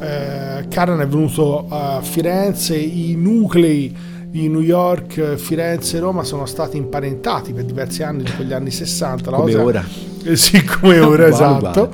eh, 0.00 0.66
Carran 0.68 1.00
è 1.00 1.06
venuto 1.06 1.66
a 1.68 2.00
Firenze, 2.00 2.74
i 2.76 3.14
nuclei 3.14 3.94
di 4.26 4.48
New 4.48 4.62
York, 4.62 5.34
Firenze 5.34 5.98
e 5.98 6.00
Roma 6.00 6.24
sono 6.24 6.46
stati 6.46 6.78
imparentati 6.78 7.52
per 7.52 7.64
diversi 7.64 8.02
anni, 8.02 8.22
in 8.22 8.34
quegli 8.36 8.54
anni 8.54 8.70
60. 8.70 9.30
Come 9.30 9.52
cosa, 9.52 9.62
ora. 9.62 9.84
Eh, 10.24 10.36
sì, 10.36 10.64
come 10.64 11.00
ora, 11.00 11.26
esatto. 11.26 11.92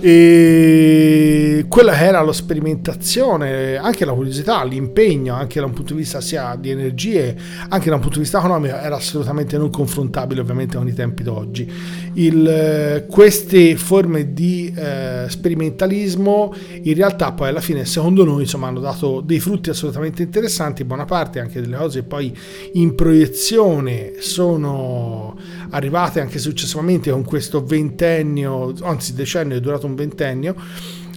E 0.00 1.64
quella 1.68 1.92
che 1.92 2.04
era 2.04 2.22
la 2.22 2.32
sperimentazione, 2.32 3.76
anche 3.76 4.04
la 4.04 4.12
curiosità, 4.12 4.62
l'impegno, 4.64 5.34
anche 5.34 5.58
da 5.58 5.66
un 5.66 5.72
punto 5.72 5.94
di 5.94 6.00
vista 6.00 6.20
sia 6.20 6.56
di 6.58 6.70
energie, 6.70 7.36
anche 7.68 7.88
da 7.88 7.96
un 7.96 8.00
punto 8.00 8.16
di 8.16 8.22
vista 8.22 8.38
economico, 8.38 8.76
era 8.76 8.96
assolutamente 8.96 9.58
non 9.58 9.70
confrontabile 9.70 10.40
ovviamente 10.40 10.76
con 10.76 10.86
i 10.86 10.94
tempi 10.94 11.22
d'oggi. 11.22 11.70
Il, 12.14 13.04
queste 13.10 13.76
forme 13.76 14.32
di 14.32 14.72
eh, 14.74 15.26
sperimentalismo 15.28 16.54
in 16.82 16.94
realtà 16.94 17.32
poi 17.32 17.48
alla 17.48 17.60
fine 17.60 17.84
secondo 17.84 18.24
noi 18.24 18.42
insomma 18.42 18.68
hanno 18.68 18.80
dato 18.80 19.20
dei 19.20 19.40
frutti 19.40 19.68
assolutamente 19.68 20.22
interessanti, 20.22 20.84
buona 20.84 21.04
parte 21.04 21.40
anche 21.40 21.60
delle 21.60 21.76
cose 21.76 22.04
poi 22.04 22.34
in 22.74 22.94
proiezione 22.94 24.14
sono 24.20 25.36
arrivate 25.76 26.20
anche 26.20 26.38
successivamente 26.38 27.10
con 27.10 27.24
questo 27.24 27.64
ventennio, 27.64 28.72
anzi 28.82 29.14
decennio 29.14 29.56
è 29.56 29.60
durato 29.60 29.86
un 29.86 29.94
ventennio, 29.94 30.54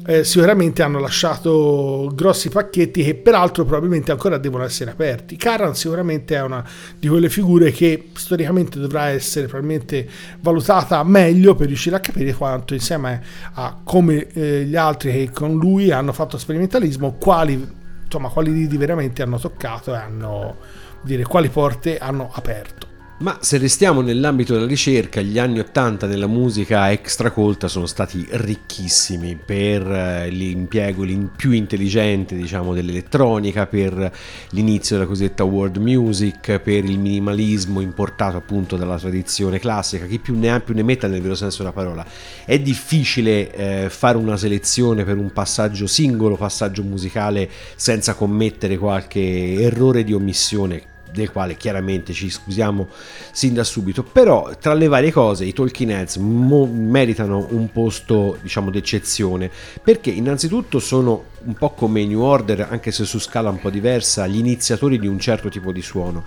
eh, 0.06 0.24
sicuramente 0.24 0.82
hanno 0.82 1.00
lasciato 1.00 2.12
grossi 2.14 2.50
pacchetti 2.50 3.04
che 3.04 3.16
peraltro 3.16 3.64
probabilmente 3.64 4.12
ancora 4.12 4.38
devono 4.38 4.64
essere 4.64 4.92
aperti. 4.92 5.36
Karan 5.36 5.76
sicuramente 5.76 6.36
è 6.36 6.42
una 6.42 6.68
di 6.98 7.08
quelle 7.08 7.30
figure 7.30 7.72
che 7.72 8.10
storicamente 8.14 8.80
dovrà 8.80 9.10
essere 9.10 9.48
probabilmente 9.48 10.10
valutata 10.42 11.04
meglio 11.04 11.56
per 11.56 11.68
riuscire 11.68 11.96
a 11.96 12.00
capire 12.00 12.34
quanto 12.34 12.74
insieme 12.74 13.22
a 13.54 13.80
come 13.84 14.28
eh, 14.34 14.64
gli 14.64 14.76
altri 14.76 15.12
che 15.12 15.30
con 15.32 15.58
lui 15.58 15.92
hanno 15.92 16.12
fatto 16.12 16.38
sperimentalismo, 16.38 17.14
quali, 17.14 17.68
insomma, 18.04 18.30
quali 18.30 18.52
liti 18.52 18.78
veramente 18.78 19.22
hanno 19.22 19.38
toccato 19.38 19.94
e 19.94 19.98
hanno, 19.98 20.56
dire, 21.04 21.24
quali 21.24 21.50
porte 21.50 21.98
hanno 21.98 22.30
aperto. 22.34 22.89
Ma 23.20 23.38
se 23.42 23.58
restiamo 23.58 24.00
nell'ambito 24.00 24.54
della 24.54 24.66
ricerca, 24.66 25.20
gli 25.20 25.38
anni 25.38 25.60
80 25.60 26.08
nella 26.08 26.26
musica 26.26 26.90
extracolta 26.90 27.68
sono 27.68 27.86
stati 27.86 28.26
ricchissimi 28.30 29.36
per 29.36 29.86
eh, 29.92 30.30
l'impiego 30.30 31.06
più 31.36 31.52
intelligente 31.52 32.34
diciamo, 32.34 32.74
dell'elettronica, 32.74 33.68
per 33.68 34.10
l'inizio 34.52 34.96
della 34.96 35.06
cosiddetta 35.06 35.44
world 35.44 35.76
music, 35.76 36.60
per 36.60 36.86
il 36.86 36.98
minimalismo 36.98 37.82
importato 37.82 38.38
appunto 38.38 38.78
dalla 38.78 38.98
tradizione 38.98 39.60
classica, 39.60 40.06
chi 40.06 40.20
più 40.20 40.40
ne 40.40 40.54
ha 40.54 40.62
più 40.62 40.74
ne 40.74 40.84
metta 40.84 41.08
nel 41.08 41.22
vero 41.22 41.36
senso 41.36 41.58
della 41.58 41.74
parola. 41.74 42.06
È 42.46 42.58
difficile 42.58 43.54
eh, 43.54 43.90
fare 43.90 44.16
una 44.16 44.38
selezione 44.38 45.04
per 45.04 45.18
un 45.18 45.34
passaggio 45.34 45.88
singolo, 45.88 46.38
passaggio 46.38 46.84
musicale 46.84 47.50
senza 47.76 48.14
commettere 48.14 48.78
qualche 48.78 49.56
errore 49.56 50.06
di 50.06 50.14
omissione 50.14 50.98
del 51.12 51.32
quale 51.32 51.58
chiaramente 51.58 52.14
ci 52.14 52.30
scusiamo 52.30 52.88
sin 53.32 53.54
da 53.54 53.64
subito, 53.64 54.04
però 54.04 54.52
tra 54.60 54.74
le 54.74 54.88
varie 54.88 55.12
cose 55.12 55.46
i 55.46 55.54
Talking 55.54 55.92
Heads 55.92 56.18
mo- 56.18 56.66
meritano 56.66 57.48
un 57.52 57.72
posto 57.72 58.38
diciamo 58.42 58.70
d'eccezione. 58.70 59.50
Perché 59.84 60.10
innanzitutto 60.10 60.80
sono 60.80 61.29
un 61.46 61.54
po' 61.54 61.72
come 61.72 62.06
New 62.06 62.22
Order, 62.22 62.68
anche 62.70 62.92
se 62.92 63.06
su 63.06 63.20
scala 63.20 63.50
un 63.50 63.60
po' 63.60 63.70
diversa, 63.70 64.28
gli 64.28 64.38
iniziatori 64.38 65.00
di 65.00 65.08
un 65.08 65.20
certo 65.20 65.50
tipo 65.50 65.72
di 65.72 65.82
suono. 65.82 66.24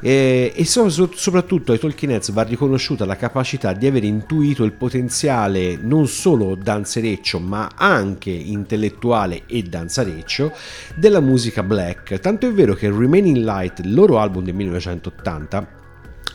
E, 0.00 0.52
e 0.54 0.64
so, 0.64 0.88
so, 0.88 1.10
soprattutto 1.14 1.72
ai 1.72 1.78
Talking 1.78 2.12
Heads 2.12 2.32
va 2.32 2.42
riconosciuta 2.42 3.04
la 3.04 3.16
capacità 3.16 3.72
di 3.72 3.86
aver 3.86 4.04
intuito 4.04 4.64
il 4.64 4.72
potenziale 4.72 5.76
non 5.80 6.06
solo 6.08 6.54
danzereccio, 6.54 7.38
ma 7.38 7.70
anche 7.74 8.30
intellettuale 8.30 9.42
e 9.46 9.62
danzareccio 9.62 10.52
della 10.94 11.20
musica 11.20 11.62
black. 11.62 12.18
Tanto 12.20 12.46
è 12.46 12.52
vero 12.52 12.74
che 12.74 12.88
Remaining 12.88 13.38
Light, 13.38 13.80
il 13.80 13.94
loro 13.94 14.18
album 14.18 14.44
del 14.44 14.54
1980, 14.54 15.84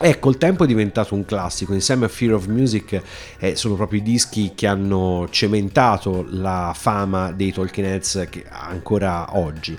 è 0.02 0.18
col 0.18 0.36
tempo 0.36 0.64
è 0.64 0.66
diventato 0.66 1.14
un 1.14 1.24
classico, 1.24 1.72
insieme 1.74 2.06
a 2.06 2.08
Fear 2.08 2.34
of 2.34 2.46
Music 2.46 3.00
eh, 3.38 3.54
sono 3.54 3.76
proprio 3.76 4.00
i 4.00 4.02
dischi 4.02 4.50
che 4.52 4.66
hanno 4.66 5.28
cementato 5.30 6.26
la 6.28 6.72
fama 6.74 7.30
dei 7.30 7.52
Talking 7.52 7.86
Heads 7.86 8.26
ancora 8.50 9.38
oggi. 9.38 9.78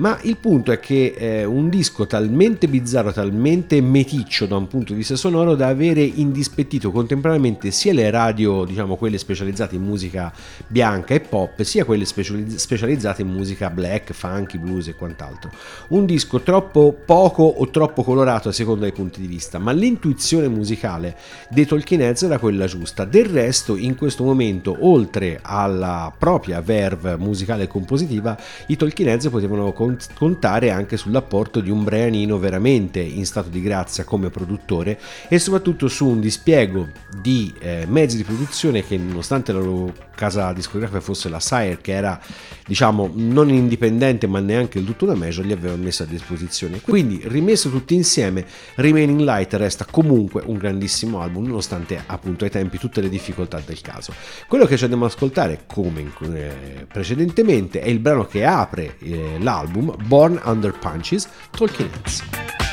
Ma 0.00 0.18
il 0.22 0.38
punto 0.38 0.72
è 0.72 0.80
che 0.80 1.14
è 1.14 1.44
un 1.44 1.68
disco 1.68 2.06
talmente 2.06 2.68
bizzarro, 2.68 3.12
talmente 3.12 3.80
meticcio 3.82 4.46
da 4.46 4.56
un 4.56 4.66
punto 4.66 4.92
di 4.92 4.98
vista 4.98 5.14
sonoro 5.14 5.54
da 5.54 5.66
avere 5.66 6.02
indispettito 6.02 6.90
contemporaneamente 6.90 7.70
sia 7.70 7.92
le 7.92 8.08
radio, 8.08 8.64
diciamo 8.64 8.96
quelle 8.96 9.18
specializzate 9.18 9.74
in 9.74 9.82
musica 9.82 10.32
bianca 10.66 11.12
e 11.14 11.20
pop, 11.20 11.60
sia 11.62 11.84
quelle 11.84 12.06
specializzate 12.06 13.22
in 13.22 13.28
musica 13.28 13.68
black, 13.68 14.12
funky, 14.12 14.58
blues 14.58 14.88
e 14.88 14.94
quant'altro. 14.94 15.50
Un 15.88 16.06
disco 16.06 16.40
troppo 16.40 16.96
poco 17.04 17.42
o 17.42 17.68
troppo 17.68 18.02
colorato 18.02 18.48
a 18.48 18.52
seconda 18.52 18.84
dei 18.84 18.92
punti 18.92 19.20
di 19.20 19.26
vista, 19.26 19.58
ma 19.60 19.72
l'intuizione 19.72 20.48
musicale 20.48 21.16
dei 21.48 21.66
Tolkien 21.66 22.00
Heads 22.00 22.22
era 22.22 22.38
quella 22.38 22.66
giusta. 22.66 23.04
Del 23.04 23.26
resto, 23.26 23.76
in 23.76 23.94
questo 23.94 24.24
momento, 24.24 24.76
oltre 24.80 25.38
alla 25.42 26.12
propria 26.16 26.60
verve 26.60 27.16
musicale 27.16 27.64
e 27.64 27.66
compositiva, 27.68 28.36
i 28.66 28.76
Tolkien 28.76 29.10
Heads 29.10 29.28
potevano 29.28 29.72
contare 29.72 30.70
anche 30.70 30.96
sull'apporto 30.96 31.60
di 31.60 31.70
un 31.70 31.84
Brianino 31.84 32.38
veramente 32.38 33.00
in 33.00 33.26
stato 33.26 33.48
di 33.48 33.60
grazia 33.60 34.04
come 34.04 34.30
produttore 34.30 34.98
e 35.28 35.38
soprattutto 35.38 35.88
su 35.88 36.06
un 36.06 36.20
dispiego 36.20 36.88
di 37.20 37.52
eh, 37.60 37.84
mezzi 37.88 38.16
di 38.16 38.24
produzione 38.24 38.84
che 38.84 38.96
nonostante 38.96 39.52
la 39.52 39.60
loro 39.60 40.08
casa 40.14 40.52
discografica 40.52 41.00
fosse 41.00 41.28
la 41.28 41.40
Sire 41.40 41.78
che 41.80 41.92
era 41.92 42.20
diciamo 42.66 43.10
non 43.14 43.48
indipendente 43.48 44.26
ma 44.26 44.38
neanche 44.38 44.78
il 44.78 44.84
tutto 44.84 45.06
una 45.06 45.14
major 45.14 45.44
li 45.44 45.52
aveva 45.52 45.76
messo 45.76 46.02
a 46.02 46.06
disposizione 46.06 46.80
quindi 46.80 47.22
rimesso 47.24 47.70
tutti 47.70 47.94
insieme 47.94 48.44
Remaining 48.74 49.20
Light 49.20 49.49
resta 49.56 49.86
comunque 49.90 50.42
un 50.44 50.58
grandissimo 50.58 51.20
album 51.20 51.46
nonostante 51.46 52.02
appunto 52.06 52.44
ai 52.44 52.50
tempi 52.50 52.78
tutte 52.78 53.00
le 53.00 53.08
difficoltà 53.08 53.60
del 53.64 53.80
caso 53.80 54.12
quello 54.46 54.66
che 54.66 54.76
ci 54.76 54.82
andiamo 54.84 55.04
ad 55.06 55.10
ascoltare 55.10 55.62
come 55.66 56.12
eh, 56.34 56.86
precedentemente 56.90 57.80
è 57.80 57.88
il 57.88 57.98
brano 57.98 58.26
che 58.26 58.44
apre 58.44 58.96
eh, 59.00 59.36
l'album 59.38 59.70
album 59.70 59.94
Born 60.08 60.40
Under 60.44 60.72
Punches, 60.72 61.28
Talking 61.50 61.88
Heads. 61.92 62.69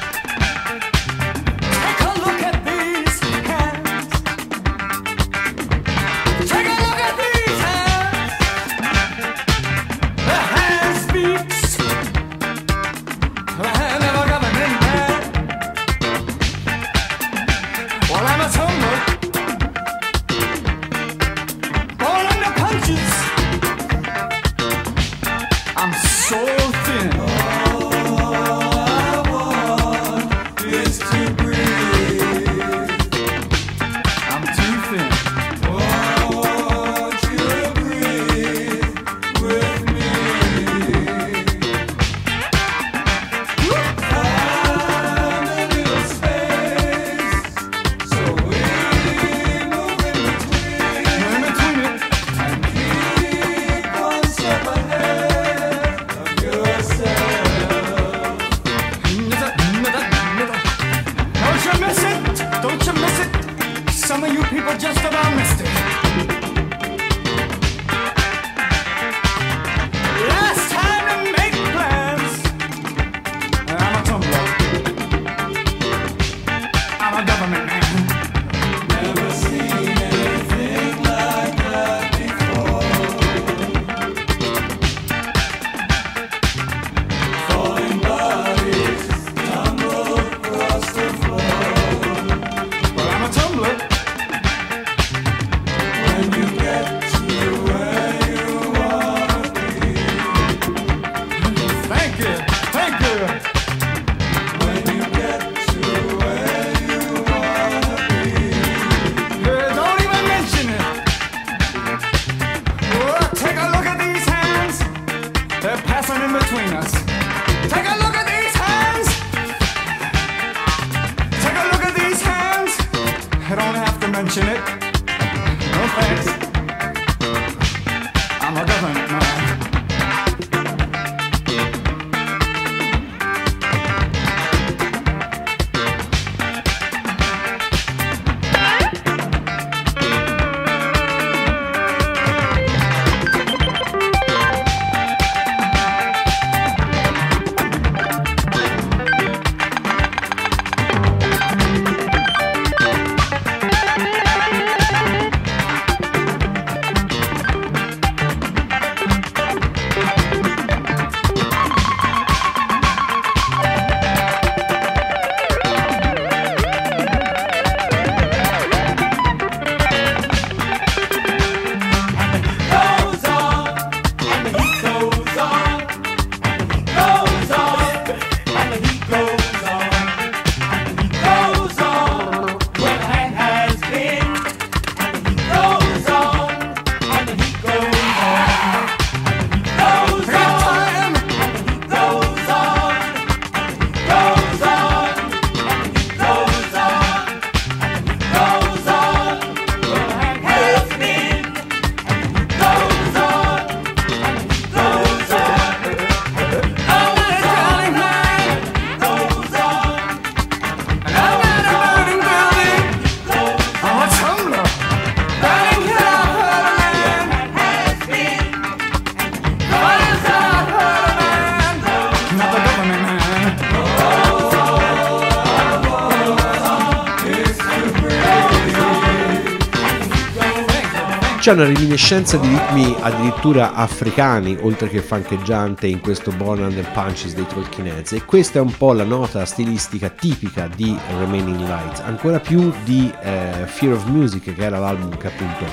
C'è 231.48 231.54
una 231.54 231.64
reminiscenza 231.64 232.36
di 232.36 232.50
ritmi 232.50 232.94
addirittura 233.00 233.74
africani, 233.74 234.58
oltre 234.64 234.90
che 234.90 235.00
fancheggiante, 235.00 235.88
in 235.88 236.02
questo 236.02 236.34
Born 236.34 236.64
and 236.64 236.86
Punches 236.92 237.36
dei 237.36 237.48
Talking 237.48 237.88
Heads. 237.88 238.12
E 238.12 238.26
questa 238.26 238.60
è 238.60 238.62
un 238.62 238.76
po' 238.76 238.92
la 238.92 239.06
nota 239.06 239.46
stilistica 239.46 240.10
tipica 240.10 240.68
di 240.68 240.94
Remaining 241.18 241.62
Light, 241.62 242.02
ancora 242.04 242.42
più 242.42 242.74
di 242.84 243.10
eh, 243.22 243.64
Fear 243.66 243.94
of 243.94 244.08
Music, 244.08 244.54
che 244.54 244.62
era 244.62 244.78
l'album 244.78 245.16
che 245.16 245.28
appunto 245.28 245.64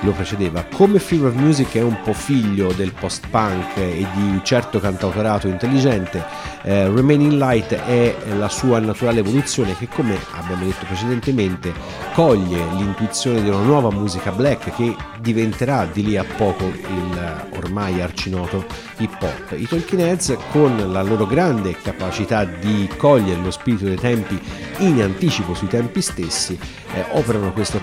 lo 0.00 0.10
precedeva. 0.10 0.64
Come 0.64 0.98
Fear 0.98 1.26
of 1.26 1.34
Music 1.34 1.76
è 1.76 1.82
un 1.82 2.00
po' 2.02 2.12
figlio 2.12 2.72
del 2.72 2.92
post-punk 2.92 3.76
e 3.76 4.04
di 4.12 4.22
un 4.22 4.40
certo 4.42 4.80
cantautorato 4.80 5.46
intelligente, 5.46 6.24
eh, 6.62 6.90
Remaining 6.90 7.32
Light 7.32 7.72
è 7.72 8.16
la 8.36 8.48
sua 8.48 8.80
naturale 8.80 9.20
evoluzione 9.20 9.76
che, 9.76 9.86
come 9.86 10.18
abbiamo 10.32 10.64
detto 10.64 10.86
precedentemente, 10.86 11.72
coglie 12.20 12.62
l'intuizione 12.74 13.42
di 13.42 13.48
una 13.48 13.62
nuova 13.62 13.90
musica 13.90 14.30
black 14.30 14.74
che 14.76 14.94
diventerà 15.22 15.86
di 15.86 16.04
lì 16.04 16.18
a 16.18 16.24
poco 16.36 16.66
il 16.66 17.46
ormai 17.56 18.02
arcinoto 18.02 18.66
hip 18.98 19.16
hop. 19.22 19.52
I 19.56 19.66
Talking 19.66 20.02
Heads 20.02 20.36
con 20.50 20.92
la 20.92 21.00
loro 21.00 21.24
grande 21.24 21.74
capacità 21.80 22.44
di 22.44 22.86
cogliere 22.98 23.40
lo 23.40 23.50
spirito 23.50 23.86
dei 23.86 23.96
tempi 23.96 24.38
in 24.80 25.00
anticipo 25.00 25.54
sui 25.54 25.68
tempi 25.68 26.02
stessi 26.02 26.58
eh, 26.92 27.06
questa 27.52 27.78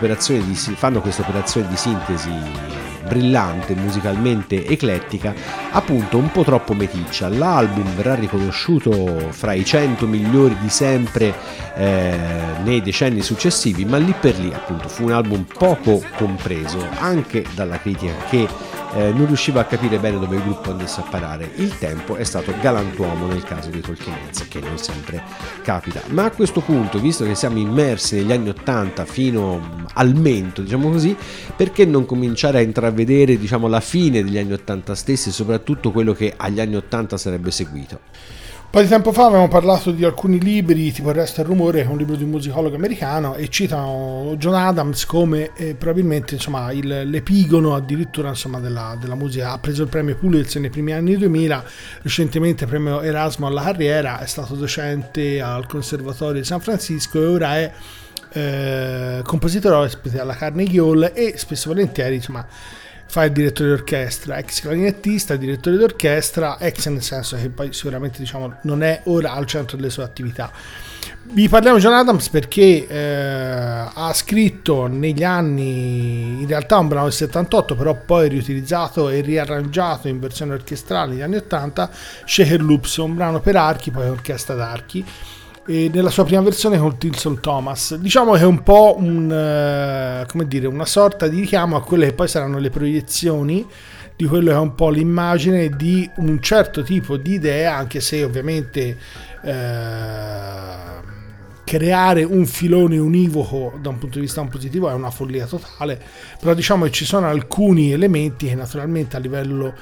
di, 0.45 0.53
fanno 0.53 1.01
questa 1.01 1.23
operazione 1.23 1.67
di 1.69 1.75
sintesi 1.75 2.86
brillante, 3.07 3.75
musicalmente 3.75 4.65
eclettica, 4.65 5.33
appunto 5.71 6.17
un 6.17 6.31
po' 6.31 6.43
troppo 6.43 6.73
meticcia. 6.73 7.29
L'album 7.29 7.95
verrà 7.95 8.15
riconosciuto 8.15 9.29
fra 9.29 9.53
i 9.53 9.65
100 9.65 10.05
migliori 10.05 10.55
di 10.59 10.69
sempre 10.69 11.33
eh, 11.75 12.15
nei 12.63 12.81
decenni 12.81 13.21
successivi, 13.21 13.85
ma 13.85 13.97
lì 13.97 14.13
per 14.19 14.37
lì 14.39 14.51
appunto 14.53 14.87
fu 14.87 15.05
un 15.05 15.11
album 15.11 15.45
poco 15.57 16.03
compreso 16.17 16.85
anche 16.99 17.43
dalla 17.53 17.79
critica 17.79 18.13
che 18.29 18.47
eh, 18.97 19.11
non 19.11 19.27
riusciva 19.27 19.61
a 19.61 19.65
capire 19.65 19.99
bene 19.99 20.17
dove 20.17 20.37
il 20.37 20.41
gruppo 20.41 20.71
andasse 20.71 21.01
a 21.01 21.03
parare. 21.03 21.51
Il 21.57 21.77
tempo 21.77 22.15
è 22.15 22.23
stato 22.23 22.51
galantuomo 22.59 23.27
nel 23.27 23.43
caso 23.43 23.69
dei 23.69 23.81
Tolkien 23.81 24.15
che 24.49 24.59
non 24.59 24.77
sempre 24.79 25.21
capita. 25.61 26.01
Ma 26.07 26.25
a 26.25 26.31
questo 26.31 26.61
punto, 26.61 26.99
visto 26.99 27.23
che 27.23 27.35
siamo 27.35 27.59
immersi 27.59 28.15
negli 28.15 28.31
anni 28.31 28.49
80 28.49 29.05
fino 29.05 29.85
al 29.93 30.15
mento, 30.15 30.61
diciamo 30.61 30.89
così, 30.89 31.15
perché 31.55 31.85
non 31.85 32.07
cominciare 32.07 32.57
a 32.57 32.61
intravedere 32.61 33.37
diciamo, 33.37 33.67
la 33.67 33.81
fine 33.81 34.23
degli 34.23 34.39
anni 34.39 34.53
80 34.53 34.95
stessi 34.95 35.29
e 35.29 35.31
soprattutto 35.31 35.91
quello 35.91 36.13
che 36.13 36.33
agli 36.35 36.59
anni 36.59 36.75
80 36.75 37.17
sarebbe 37.17 37.51
seguito? 37.51 37.99
Po' 38.77 38.83
di 38.83 38.89
tempo 38.89 39.11
fa 39.11 39.25
avevamo 39.25 39.47
parlato 39.47 39.89
di 39.89 40.05
alcuni 40.05 40.39
libri, 40.39 40.91
tipo 40.91 41.09
Il 41.09 41.15
resto 41.15 41.41
del 41.41 41.49
rumore, 41.49 41.81
che 41.81 41.87
è 41.87 41.89
un 41.89 41.97
libro 41.97 42.15
di 42.15 42.21
un 42.21 42.29
musicologo 42.29 42.75
americano, 42.75 43.33
e 43.33 43.49
citano 43.49 44.35
John 44.37 44.53
Adams 44.53 45.03
come 45.07 45.49
eh, 45.55 45.73
probabilmente 45.73 46.35
insomma, 46.35 46.71
il, 46.71 47.09
l'epigono 47.09 47.73
addirittura 47.73 48.29
insomma, 48.29 48.59
della, 48.59 48.95
della, 49.01 49.15
musica. 49.15 49.53
Ha 49.53 49.57
preso 49.57 49.81
il 49.81 49.89
premio 49.89 50.15
Pulitzer 50.15 50.61
nei 50.61 50.69
primi 50.69 50.93
anni 50.93 51.17
2000, 51.17 51.63
recentemente 52.03 52.67
premio 52.67 53.01
Erasmo 53.01 53.47
alla 53.47 53.63
carriera, 53.63 54.19
è 54.19 54.27
stato 54.27 54.53
docente 54.53 55.41
al 55.41 55.65
Conservatorio 55.65 56.39
di 56.41 56.45
San 56.45 56.59
Francisco 56.59 57.19
e 57.19 57.25
ora 57.25 57.57
è 57.57 57.73
eh, 58.33 59.21
compositore 59.23 59.73
ospite 59.73 60.19
alla 60.19 60.35
Carnegie 60.35 60.81
Hall 60.81 61.11
e 61.15 61.33
spesso 61.35 61.71
e 61.71 61.73
volentieri 61.73 62.15
insomma 62.17 62.45
fa 63.07 63.23
il 63.23 63.31
direttore 63.31 63.69
d'orchestra, 63.69 64.37
ex 64.37 64.61
clarinettista, 64.61 65.35
direttore 65.35 65.77
d'orchestra, 65.77 66.59
ex 66.59 66.87
nel 66.87 67.01
senso 67.01 67.35
che 67.37 67.49
poi 67.49 67.73
sicuramente 67.73 68.19
diciamo, 68.19 68.57
non 68.63 68.83
è 68.83 69.01
ora 69.05 69.33
al 69.33 69.45
centro 69.45 69.77
delle 69.77 69.89
sue 69.89 70.03
attività. 70.03 70.51
Vi 71.29 71.49
parliamo 71.49 71.77
di 71.77 71.83
John 71.83 71.93
Adams 71.93 72.29
perché 72.29 72.87
eh, 72.87 73.89
ha 73.93 74.13
scritto 74.13 74.87
negli 74.87 75.23
anni, 75.23 76.41
in 76.41 76.47
realtà 76.47 76.77
un 76.77 76.87
brano 76.87 77.05
del 77.05 77.13
78, 77.13 77.75
però 77.75 77.95
poi 77.95 78.29
riutilizzato 78.29 79.09
e 79.09 79.21
riarrangiato 79.21 80.07
in 80.07 80.19
versione 80.19 80.53
orchestrale 80.53 81.13
negli 81.13 81.21
anni 81.21 81.35
80, 81.37 81.89
Shaker 82.25 82.61
Loops, 82.61 82.97
un 82.97 83.15
brano 83.15 83.39
per 83.41 83.55
archi, 83.57 83.91
poi 83.91 84.07
orchestra 84.07 84.55
d'archi 84.55 85.05
nella 85.67 86.09
sua 86.09 86.23
prima 86.23 86.41
versione 86.41 86.77
con 86.77 86.97
Tilson 86.97 87.39
Thomas. 87.41 87.95
Diciamo 87.95 88.33
che 88.33 88.39
è 88.39 88.45
un 88.45 88.63
po' 88.63 88.95
un, 88.97 90.25
come 90.27 90.47
dire, 90.47 90.67
una 90.67 90.85
sorta 90.85 91.27
di 91.27 91.41
richiamo 91.41 91.75
a 91.75 91.83
quelle 91.83 92.07
che 92.07 92.13
poi 92.13 92.27
saranno 92.27 92.57
le 92.57 92.69
proiezioni 92.69 93.65
di 94.17 94.25
quello 94.25 94.49
che 94.49 94.55
è 94.55 94.59
un 94.59 94.73
po' 94.73 94.89
l'immagine 94.89 95.69
di 95.69 96.09
un 96.15 96.41
certo 96.41 96.81
tipo 96.81 97.17
di 97.17 97.33
idea, 97.33 97.75
anche 97.75 97.99
se 97.99 98.23
ovviamente 98.23 98.97
uh, 99.43 99.49
creare 101.63 102.23
un 102.23 102.47
filone 102.47 102.97
univoco 102.97 103.77
da 103.79 103.89
un 103.89 103.99
punto 103.99 104.15
di 104.15 104.21
vista 104.21 104.41
positivo 104.45 104.89
è 104.89 104.93
una 104.93 105.11
follia 105.11 105.45
totale, 105.45 106.01
però 106.39 106.55
diciamo 106.55 106.85
che 106.85 106.91
ci 106.91 107.05
sono 107.05 107.27
alcuni 107.27 107.91
elementi 107.91 108.47
che 108.47 108.55
naturalmente 108.55 109.17
a 109.17 109.19
livello 109.19 109.75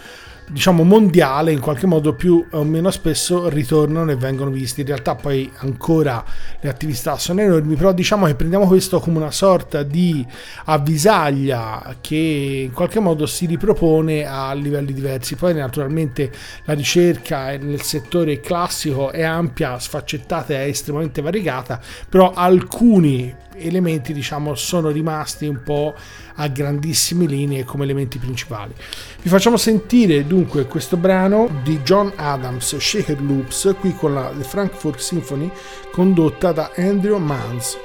diciamo 0.47 0.83
mondiale 0.83 1.51
in 1.51 1.59
qualche 1.59 1.87
modo 1.87 2.13
più 2.13 2.45
o 2.51 2.63
meno 2.63 2.91
spesso 2.91 3.49
ritornano 3.49 4.11
e 4.11 4.15
vengono 4.15 4.51
visti. 4.51 4.81
In 4.81 4.87
realtà 4.87 5.15
poi 5.15 5.51
ancora 5.57 6.23
le 6.59 6.69
attività 6.69 7.17
sono 7.17 7.41
enormi 7.41 7.75
però 7.75 7.93
diciamo 7.93 8.25
che 8.25 8.35
prendiamo 8.35 8.67
questo 8.67 8.99
come 8.99 9.17
una 9.17 9.31
sorta 9.31 9.83
di 9.83 10.25
avvisaglia 10.65 11.95
che 12.01 12.63
in 12.65 12.71
qualche 12.71 12.99
modo 12.99 13.25
si 13.25 13.45
ripropone 13.45 14.25
a 14.25 14.53
livelli 14.53 14.93
diversi. 14.93 15.35
Poi 15.35 15.53
naturalmente 15.53 16.31
la 16.65 16.73
ricerca 16.73 17.57
nel 17.57 17.81
settore 17.81 18.39
classico 18.39 19.11
è 19.11 19.23
ampia 19.23 19.79
sfaccettata 19.79 20.53
e 20.53 20.69
estremamente 20.69 21.21
variegata 21.21 21.79
però 22.09 22.31
alcuni 22.33 23.43
elementi 23.57 24.13
diciamo 24.13 24.55
sono 24.55 24.89
rimasti 24.89 25.47
un 25.47 25.61
po' 25.63 25.95
a 26.35 26.47
grandissime 26.47 27.25
linee 27.25 27.63
come 27.63 27.83
elementi 27.83 28.17
principali. 28.17 28.73
Vi 29.21 29.29
facciamo 29.29 29.57
sentire 29.57 30.25
dunque 30.27 30.65
questo 30.65 30.97
brano 30.97 31.49
di 31.63 31.79
John 31.81 32.11
Adams, 32.15 32.77
Shaker 32.77 33.21
Loops, 33.21 33.75
qui 33.79 33.93
con 33.95 34.13
la 34.13 34.31
Frankfurt 34.41 34.99
Symphony 34.99 35.49
condotta 35.91 36.51
da 36.51 36.71
Andrew 36.75 37.17
Manns. 37.17 37.77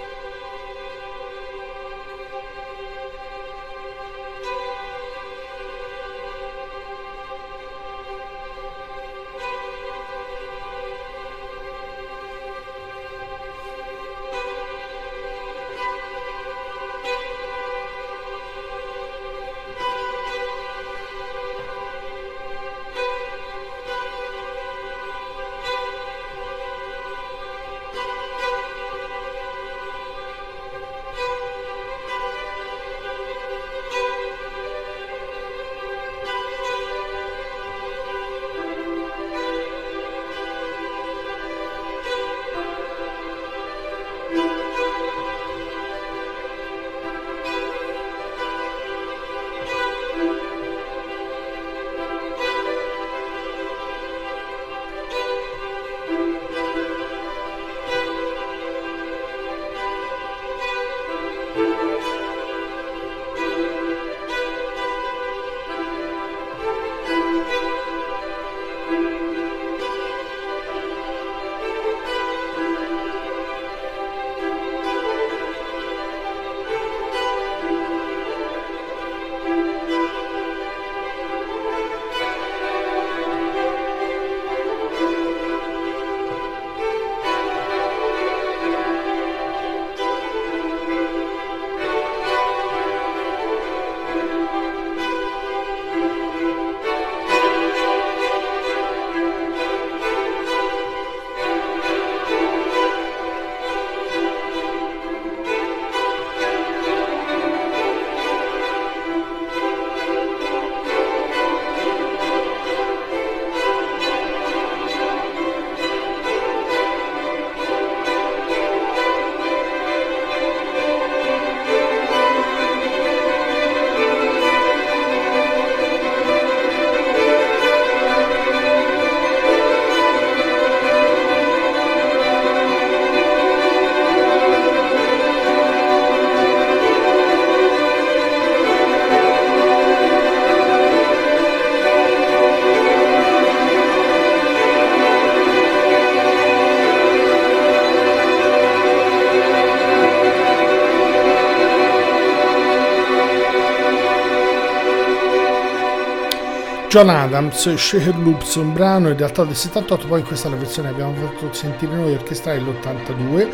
John 156.91 157.09
Adams, 157.09 157.73
Shaker 157.77 158.19
Loops, 158.19 158.57
un 158.57 158.73
brano 158.73 159.11
in 159.11 159.17
realtà 159.17 159.45
del 159.45 159.55
78, 159.55 160.09
poi 160.09 160.25
questa 160.25 160.49
la 160.49 160.57
versione 160.57 160.89
abbiamo 160.89 161.15
fatto 161.15 161.53
sentire 161.53 161.95
noi 161.95 162.15
orchestrale 162.15 162.59
l'82 162.59 163.49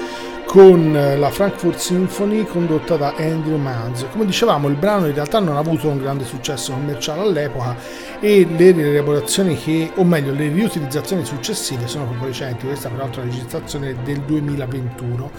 con 0.46 0.96
eh, 0.96 1.18
la 1.18 1.28
Frankfurt 1.28 1.76
Symphony 1.76 2.46
condotta 2.46 2.96
da 2.96 3.12
Andrew 3.18 3.58
Manz. 3.58 4.06
Come 4.10 4.24
dicevamo, 4.24 4.68
il 4.68 4.76
brano 4.76 5.06
in 5.06 5.12
realtà 5.12 5.38
non 5.38 5.56
ha 5.56 5.58
avuto 5.58 5.86
un 5.86 5.98
grande 5.98 6.24
successo 6.24 6.72
commerciale 6.72 7.20
all'epoca 7.20 7.76
e 8.20 8.46
le 8.56 8.70
rielaborazioni 8.70 9.54
che, 9.58 9.90
o 9.96 10.04
meglio, 10.04 10.32
le 10.32 10.48
riutilizzazioni 10.48 11.22
successive 11.26 11.86
sono 11.88 12.04
proprio 12.04 12.28
recenti, 12.28 12.64
questa 12.64 12.88
peraltro 12.88 13.20
è 13.20 13.24
una 13.24 13.34
registrazione 13.34 13.96
del 14.02 14.20
2021 14.20 15.30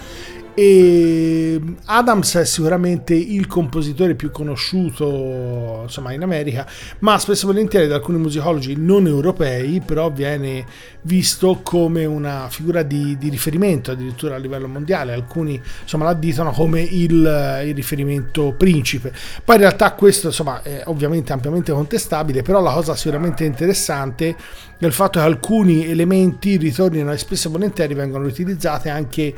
e 0.60 1.60
Adams 1.84 2.34
è 2.34 2.44
sicuramente 2.44 3.14
il 3.14 3.46
compositore 3.46 4.16
più 4.16 4.32
conosciuto 4.32 5.82
insomma, 5.84 6.12
in 6.12 6.24
America, 6.24 6.66
ma 6.98 7.16
spesso 7.16 7.44
e 7.44 7.52
volentieri 7.52 7.86
da 7.86 7.94
alcuni 7.94 8.18
musicologi 8.18 8.74
non 8.76 9.06
europei, 9.06 9.80
però 9.80 10.10
viene 10.10 10.66
visto 11.02 11.60
come 11.62 12.06
una 12.06 12.48
figura 12.50 12.82
di, 12.82 13.16
di 13.18 13.28
riferimento 13.28 13.92
addirittura 13.92 14.34
a 14.34 14.38
livello 14.38 14.66
mondiale. 14.66 15.12
Alcuni 15.12 15.62
insomma, 15.82 16.06
l'additano 16.06 16.50
come 16.50 16.80
il, 16.80 17.62
il, 17.64 17.74
riferimento 17.76 18.52
principe. 18.58 19.12
Poi 19.44 19.54
in 19.54 19.60
realtà 19.60 19.92
questo 19.92 20.26
insomma, 20.26 20.62
è 20.62 20.82
ovviamente 20.86 21.32
ampiamente 21.32 21.70
contestabile, 21.70 22.42
però 22.42 22.60
la 22.60 22.72
cosa 22.72 22.96
sicuramente 22.96 23.44
interessante 23.44 24.34
è 24.76 24.84
il 24.84 24.92
fatto 24.92 25.20
che 25.20 25.24
alcuni 25.24 25.88
elementi 25.88 26.56
ritornino 26.56 27.12
e 27.12 27.16
spesso 27.16 27.46
e 27.46 27.52
volentieri 27.52 27.94
vengono 27.94 28.26
utilizzati 28.26 28.88
anche 28.88 29.34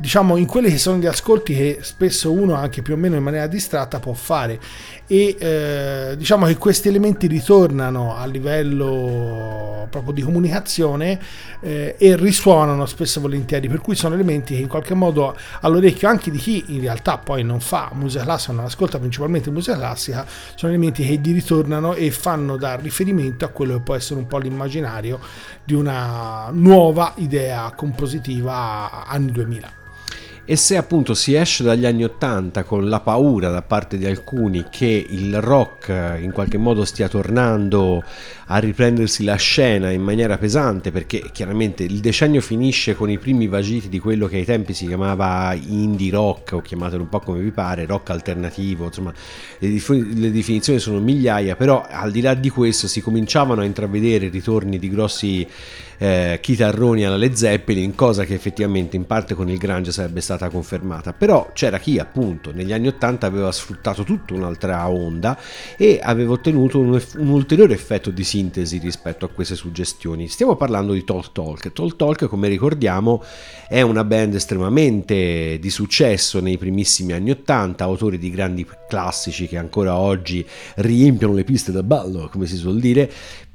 diciamo 0.00 0.36
in 0.38 0.46
quelli 0.46 0.70
che 0.70 0.78
sono 0.78 0.96
gli 0.96 1.04
ascolti 1.04 1.54
che 1.54 1.78
spesso 1.82 2.32
uno 2.32 2.54
anche 2.54 2.80
più 2.80 2.94
o 2.94 2.96
meno 2.96 3.16
in 3.16 3.22
maniera 3.22 3.46
distratta 3.46 4.00
può 4.00 4.14
fare. 4.14 4.58
E 5.06 5.36
eh, 5.38 6.14
diciamo 6.16 6.46
che 6.46 6.56
questi 6.56 6.88
elementi 6.88 7.26
ritornano 7.26 8.16
a 8.16 8.24
livello 8.24 9.86
proprio 9.90 10.12
di 10.14 10.22
comunicazione 10.22 11.18
eh, 11.60 11.96
e 11.98 12.16
risuonano 12.16 12.86
spesso 12.86 13.18
e 13.18 13.22
volentieri 13.22 13.68
per 13.68 13.80
cui 13.80 13.94
sono 13.94 14.14
elementi 14.14 14.54
che 14.54 14.60
in 14.60 14.68
qualche 14.68 14.94
modo 14.94 15.36
all'orecchio 15.60 16.08
anche 16.08 16.30
di 16.30 16.38
chi 16.38 16.64
in 16.68 16.80
realtà 16.80 17.18
poi 17.18 17.42
non 17.42 17.60
fa 17.60 17.90
musica 17.94 18.22
classica 18.22 18.52
non 18.52 18.64
ascolta 18.66 18.98
principalmente 18.98 19.50
musica 19.50 19.76
classica 19.76 20.24
sono 20.54 20.72
elementi 20.72 21.04
che 21.04 21.16
gli 21.16 21.32
ritornano 21.32 21.94
e 21.94 22.12
fanno 22.12 22.56
da 22.56 22.76
riferimento 22.76 23.44
a 23.44 23.48
quello 23.48 23.74
che 23.74 23.80
può 23.80 23.94
essere 23.96 24.20
un 24.20 24.28
po' 24.28 24.38
l'immaginario 24.38 25.18
di 25.64 25.74
una 25.74 26.48
nuova 26.52 27.12
idea 27.16 27.72
compositiva 27.74 29.06
anni 29.06 29.32
2000 29.32 29.78
e 30.50 30.56
se 30.56 30.76
appunto 30.76 31.14
si 31.14 31.34
esce 31.34 31.62
dagli 31.62 31.86
anni 31.86 32.02
80 32.02 32.64
con 32.64 32.88
la 32.88 32.98
paura 32.98 33.50
da 33.50 33.62
parte 33.62 33.96
di 33.96 34.04
alcuni 34.04 34.64
che 34.68 35.06
il 35.08 35.40
rock 35.40 35.90
eh, 35.90 36.20
in 36.20 36.32
qualche 36.32 36.58
modo 36.58 36.84
stia 36.84 37.08
tornando 37.08 38.02
a 38.52 38.58
riprendersi 38.58 39.22
la 39.22 39.36
scena 39.36 39.90
in 39.90 40.02
maniera 40.02 40.36
pesante 40.36 40.90
perché 40.90 41.30
chiaramente 41.32 41.84
il 41.84 42.00
decennio 42.00 42.40
finisce 42.40 42.96
con 42.96 43.08
i 43.08 43.16
primi 43.16 43.46
vagiti 43.46 43.88
di 43.88 44.00
quello 44.00 44.26
che 44.26 44.38
ai 44.38 44.44
tempi 44.44 44.74
si 44.74 44.86
chiamava 44.86 45.54
indie 45.54 46.10
rock 46.10 46.54
o 46.54 46.60
chiamatelo 46.60 47.02
un 47.02 47.08
po' 47.08 47.20
come 47.20 47.40
vi 47.40 47.52
pare, 47.52 47.86
rock 47.86 48.10
alternativo, 48.10 48.86
insomma 48.86 49.12
le, 49.58 49.68
le 49.68 50.30
definizioni 50.32 50.80
sono 50.80 50.98
migliaia, 50.98 51.54
però 51.54 51.86
al 51.88 52.10
di 52.10 52.20
là 52.20 52.34
di 52.34 52.48
questo 52.48 52.88
si 52.88 53.00
cominciavano 53.00 53.60
a 53.60 53.64
intravedere 53.64 54.28
ritorni 54.28 54.78
di 54.80 54.88
grossi 54.88 55.46
eh, 56.02 56.38
chitarroni 56.40 57.04
alla 57.04 57.18
Led 57.18 57.34
Zeppelin, 57.34 57.94
cosa 57.94 58.24
che 58.24 58.32
effettivamente 58.32 58.96
in 58.96 59.04
parte 59.04 59.34
con 59.34 59.50
il 59.50 59.58
Grange 59.58 59.92
sarebbe 59.92 60.22
stata 60.22 60.48
confermata. 60.48 61.12
Però 61.12 61.50
c'era 61.52 61.78
chi 61.78 61.98
appunto 61.98 62.52
negli 62.52 62.72
anni 62.72 62.88
80 62.88 63.26
aveva 63.26 63.52
sfruttato 63.52 64.02
tutta 64.02 64.32
un'altra 64.32 64.88
onda 64.88 65.38
e 65.76 66.00
aveva 66.02 66.32
ottenuto 66.32 66.80
un, 66.80 67.00
un 67.18 67.28
ulteriore 67.28 67.74
effetto 67.74 68.10
di 68.10 68.24
sintesi 68.40 68.78
rispetto 68.78 69.26
a 69.26 69.28
queste 69.28 69.54
suggestioni. 69.54 70.26
Stiamo 70.26 70.56
parlando 70.56 70.94
di 70.94 71.04
Talk 71.04 71.32
Talk. 71.32 71.72
Talk 71.72 71.96
Talk, 71.96 72.26
come 72.26 72.48
ricordiamo, 72.48 73.22
è 73.68 73.82
una 73.82 74.02
band 74.04 74.34
estremamente 74.34 75.58
di 75.60 75.70
successo 75.70 76.40
nei 76.40 76.56
primissimi 76.56 77.12
anni 77.12 77.30
80, 77.30 77.84
autori 77.84 78.18
di 78.18 78.30
grandi 78.30 78.66
classici 78.88 79.46
che 79.46 79.58
ancora 79.58 79.96
oggi 79.96 80.44
riempiono 80.76 81.34
le 81.34 81.44
piste 81.44 81.70
da 81.70 81.82
ballo, 81.82 82.28
come 82.32 82.46
si 82.46 82.56
suol 82.56 82.80
dire, 82.80 83.10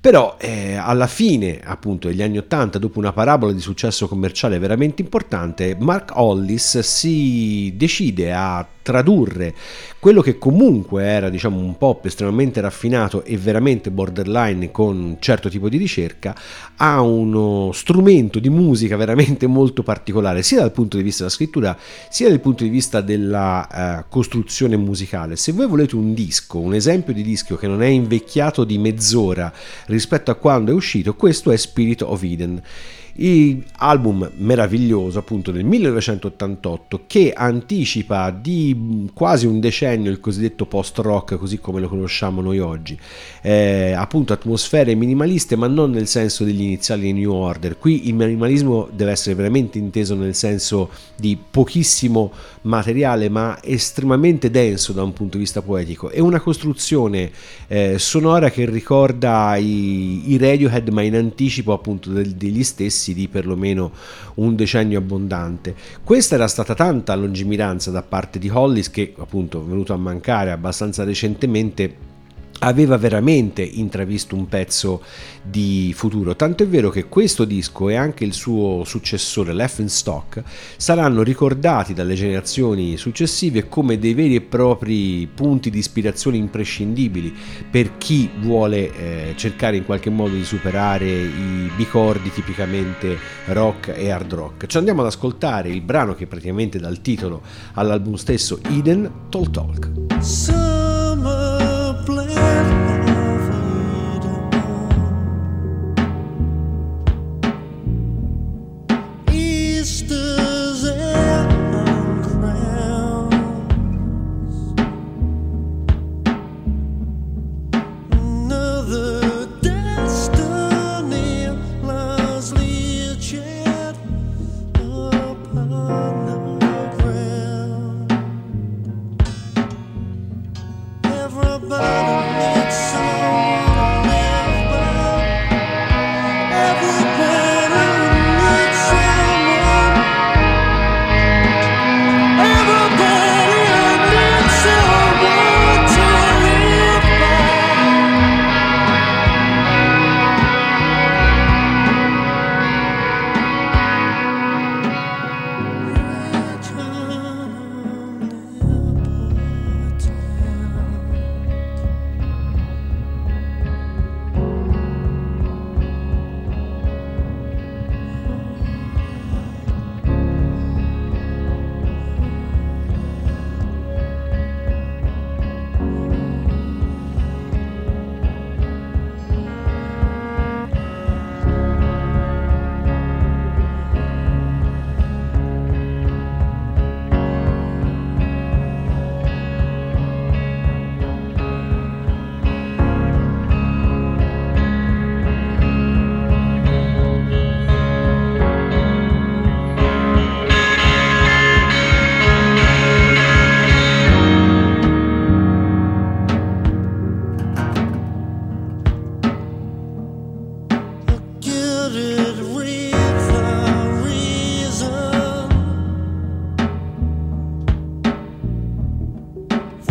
però 0.05 0.35
eh, 0.37 0.75
alla 0.75 1.07
fine 1.07 1.59
appunto 1.63 2.09
degli 2.09 2.21
anni 2.21 2.37
80 2.37 2.77
dopo 2.77 2.99
una 2.99 3.11
parabola 3.11 3.51
di 3.51 3.59
successo 3.59 4.07
commerciale 4.07 4.59
veramente 4.59 5.01
importante 5.01 5.75
Mark 5.79 6.11
Hollis 6.13 6.77
si 6.81 7.73
decide 7.75 8.31
a 8.31 8.67
tradurre 8.85 9.55
quello 9.97 10.21
che 10.21 10.37
comunque 10.37 11.03
era 11.03 11.29
diciamo 11.29 11.57
un 11.57 11.75
pop 11.75 12.05
estremamente 12.05 12.61
raffinato 12.61 13.23
e 13.23 13.35
veramente 13.35 13.89
borderline 13.89 14.69
con 14.69 14.95
un 14.95 15.15
certo 15.17 15.49
tipo 15.49 15.69
di 15.69 15.77
ricerca 15.77 16.35
a 16.75 17.01
uno 17.01 17.71
strumento 17.73 18.37
di 18.37 18.51
musica 18.51 18.95
veramente 18.95 19.47
molto 19.47 19.81
particolare 19.81 20.43
sia 20.43 20.59
dal 20.59 20.71
punto 20.71 20.97
di 20.97 21.01
vista 21.01 21.23
della 21.23 21.33
scrittura 21.33 21.75
sia 22.11 22.29
dal 22.29 22.39
punto 22.39 22.63
di 22.63 22.69
vista 22.69 23.01
della 23.01 23.67
uh, 23.71 24.05
costruzione 24.07 24.77
musicale. 24.77 25.35
Se 25.35 25.51
voi 25.51 25.65
volete 25.65 25.95
un 25.95 26.13
disco 26.13 26.59
un 26.59 26.75
esempio 26.75 27.11
di 27.11 27.23
disco 27.23 27.55
che 27.55 27.65
non 27.65 27.81
è 27.81 27.87
invecchiato 27.87 28.63
di 28.65 28.77
mezz'ora 28.77 29.51
rispetto 29.95 30.31
a 30.31 30.35
quando 30.35 30.71
è 30.71 30.73
uscito 30.73 31.15
questo 31.15 31.51
è 31.51 31.57
Spirit 31.57 32.01
of 32.01 32.21
Eden 32.23 32.61
il 33.17 33.63
album 33.77 34.29
meraviglioso 34.37 35.19
appunto 35.19 35.51
del 35.51 35.63
1988 35.63 37.03
che 37.07 37.31
anticipa 37.33 38.29
di 38.31 39.09
quasi 39.13 39.45
un 39.45 39.59
decennio 39.59 40.11
il 40.11 40.19
cosiddetto 40.19 40.65
post 40.65 40.97
rock 40.97 41.37
così 41.37 41.59
come 41.59 41.79
lo 41.79 41.87
conosciamo 41.87 42.41
noi 42.41 42.59
oggi. 42.59 42.97
Eh, 43.41 43.93
appunto 43.93 44.33
atmosfere 44.33 44.95
minimaliste 44.95 45.55
ma 45.55 45.67
non 45.67 45.91
nel 45.91 46.07
senso 46.07 46.43
degli 46.43 46.61
iniziali 46.61 47.13
New 47.13 47.31
Order. 47.31 47.77
Qui 47.77 48.07
il 48.07 48.15
minimalismo 48.15 48.89
deve 48.91 49.11
essere 49.11 49.35
veramente 49.35 49.77
inteso 49.77 50.15
nel 50.15 50.35
senso 50.35 50.89
di 51.15 51.37
pochissimo 51.49 52.31
materiale 52.65 53.29
ma 53.29 53.57
estremamente 53.63 54.51
denso 54.51 54.93
da 54.93 55.03
un 55.03 55.13
punto 55.13 55.37
di 55.37 55.43
vista 55.43 55.61
poetico 55.61 56.09
e 56.09 56.19
una 56.19 56.39
costruzione 56.39 57.31
eh, 57.67 57.97
sonora 57.97 58.49
che 58.49 58.65
ricorda 58.65 59.55
i, 59.55 60.31
i 60.31 60.37
Radiohead 60.37 60.89
ma 60.89 61.01
in 61.01 61.15
anticipo 61.15 61.73
appunto 61.73 62.09
del, 62.09 62.35
degli 62.35 62.63
stessi 62.63 63.13
di 63.13 63.27
perlomeno 63.27 63.91
un 64.35 64.55
decennio 64.55 64.99
abbondante. 64.99 65.75
Questa 66.03 66.35
era 66.35 66.47
stata 66.47 66.73
tanta 66.73 67.15
lungimiranza 67.15 67.91
da 67.91 68.01
parte 68.01 68.39
di 68.39 68.49
Hollis 68.49 68.89
che 68.89 69.13
appunto 69.17 69.61
è 69.61 69.65
venuto 69.65 69.93
a 69.93 69.97
mancare 69.97 70.51
abbastanza 70.51 71.03
recentemente 71.03 72.13
aveva 72.59 72.97
veramente 72.97 73.61
intravisto 73.61 74.35
un 74.35 74.47
pezzo 74.47 75.01
di 75.41 75.93
futuro, 75.95 76.35
tanto 76.35 76.63
è 76.63 76.67
vero 76.67 76.89
che 76.89 77.05
questo 77.05 77.45
disco 77.45 77.89
e 77.89 77.95
anche 77.95 78.23
il 78.23 78.33
suo 78.33 78.83
successore 78.85 79.53
Left 79.53 79.79
in 79.79 79.89
Stock 79.89 80.41
saranno 80.77 81.21
ricordati 81.21 81.93
dalle 81.93 82.15
generazioni 82.15 82.97
successive 82.97 83.67
come 83.67 83.99
dei 83.99 84.13
veri 84.13 84.35
e 84.35 84.41
propri 84.41 85.27
punti 85.33 85.69
di 85.69 85.77
ispirazione 85.77 86.37
imprescindibili 86.37 87.33
per 87.69 87.97
chi 87.97 88.29
vuole 88.39 88.91
eh, 88.95 89.33
cercare 89.35 89.77
in 89.77 89.85
qualche 89.85 90.09
modo 90.09 90.35
di 90.35 90.45
superare 90.45 91.05
i 91.05 91.69
bicordi 91.75 92.31
tipicamente 92.31 93.17
rock 93.47 93.93
e 93.95 94.09
hard 94.09 94.33
rock. 94.33 94.65
Ci 94.65 94.77
andiamo 94.77 95.01
ad 95.01 95.07
ascoltare 95.07 95.69
il 95.69 95.81
brano 95.81 96.15
che 96.15 96.25
praticamente 96.25 96.79
dà 96.79 96.89
il 96.89 97.01
titolo 97.01 97.41
all'album 97.73 98.15
stesso 98.15 98.59
Eden 98.69 99.27
Talk 99.29 99.51
Talk. 99.51 100.64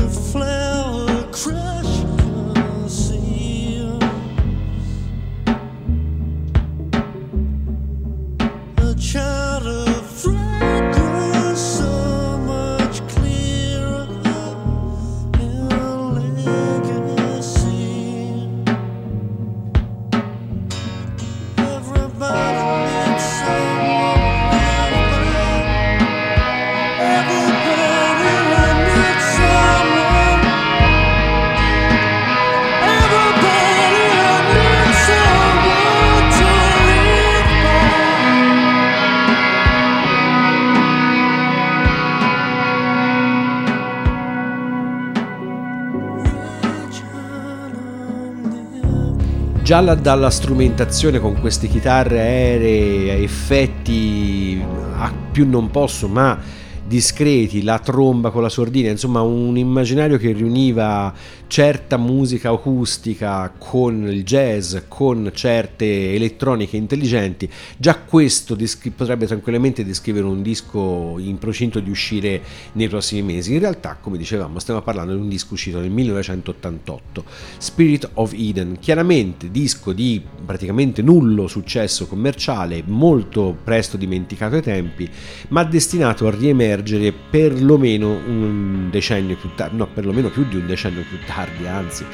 the 0.05 0.11
flesh. 0.11 0.64
Già 49.75 49.81
la, 49.81 49.97
dalla 49.97 50.31
strumentazione 50.31 51.19
con 51.19 51.41
queste 51.41 51.67
chitarre 51.67 52.21
aeree, 52.21 53.17
effetti 53.25 54.65
a 54.97 55.13
più 55.33 55.51
non 55.51 55.69
posso, 55.73 56.07
ma 56.07 56.39
discreti, 56.87 57.63
la 57.63 57.79
tromba 57.79 58.31
con 58.31 58.43
la 58.43 58.49
sordina, 58.49 58.91
insomma 58.91 59.23
un 59.23 59.57
immaginario 59.57 60.19
che 60.19 60.33
riuniva 60.33 61.13
certa 61.47 61.97
musica 61.97 62.51
acustica 62.51 63.53
con 63.57 64.07
il 64.09 64.25
jazz, 64.25 64.77
con 64.89 65.31
certe 65.33 66.13
elettroniche 66.13 66.77
intelligenti, 66.77 67.49
già 67.77 67.97
questo 67.97 68.55
descri- 68.55 68.91
potrebbe 68.91 69.27
tranquillamente 69.27 69.85
descrivere 69.85 70.27
un 70.27 70.43
disco 70.43 71.17
in 71.19 71.39
procinto 71.39 71.81
di 71.81 71.91
uscire 71.91 72.43
nei 72.73 72.89
prossimi 72.89 73.23
mesi. 73.23 73.53
In 73.55 73.61
realtà, 73.61 73.97
come 74.01 74.19
dicevamo, 74.19 74.59
stiamo 74.59 74.83
parlando 74.83 75.15
di 75.15 75.21
un 75.21 75.29
disco 75.29 75.55
uscito 75.55 75.81
nel 75.81 75.91
1988, 75.91 77.25
Spirit 77.59 78.11
of 78.15 78.33
Eden, 78.35 78.79
chiaramente 78.81 79.51
disco 79.51 79.93
di 79.93 80.23
praticamente 80.45 81.03
nullo 81.03 81.47
successo 81.47 82.07
commerciale, 82.07 82.83
molto 82.85 83.57
presto 83.63 83.97
dimenticato 83.97 84.57
ai 84.57 84.63
tempi, 84.63 85.09
ma 85.49 85.65
destinato 85.65 86.27
a 86.27 86.31
riemergere 86.31 86.74
perlomeno 87.31 88.09
un 88.27 88.89
decennio 88.91 89.37
più 89.37 89.51
tardi, 89.55 89.77
no, 89.77 89.87
perlomeno 89.87 90.29
più 90.31 90.45
di 90.49 90.57
un 90.57 90.67
decennio 90.67 91.03
più 91.09 91.19
tardi, 91.27 91.67
anzi. 91.67 92.05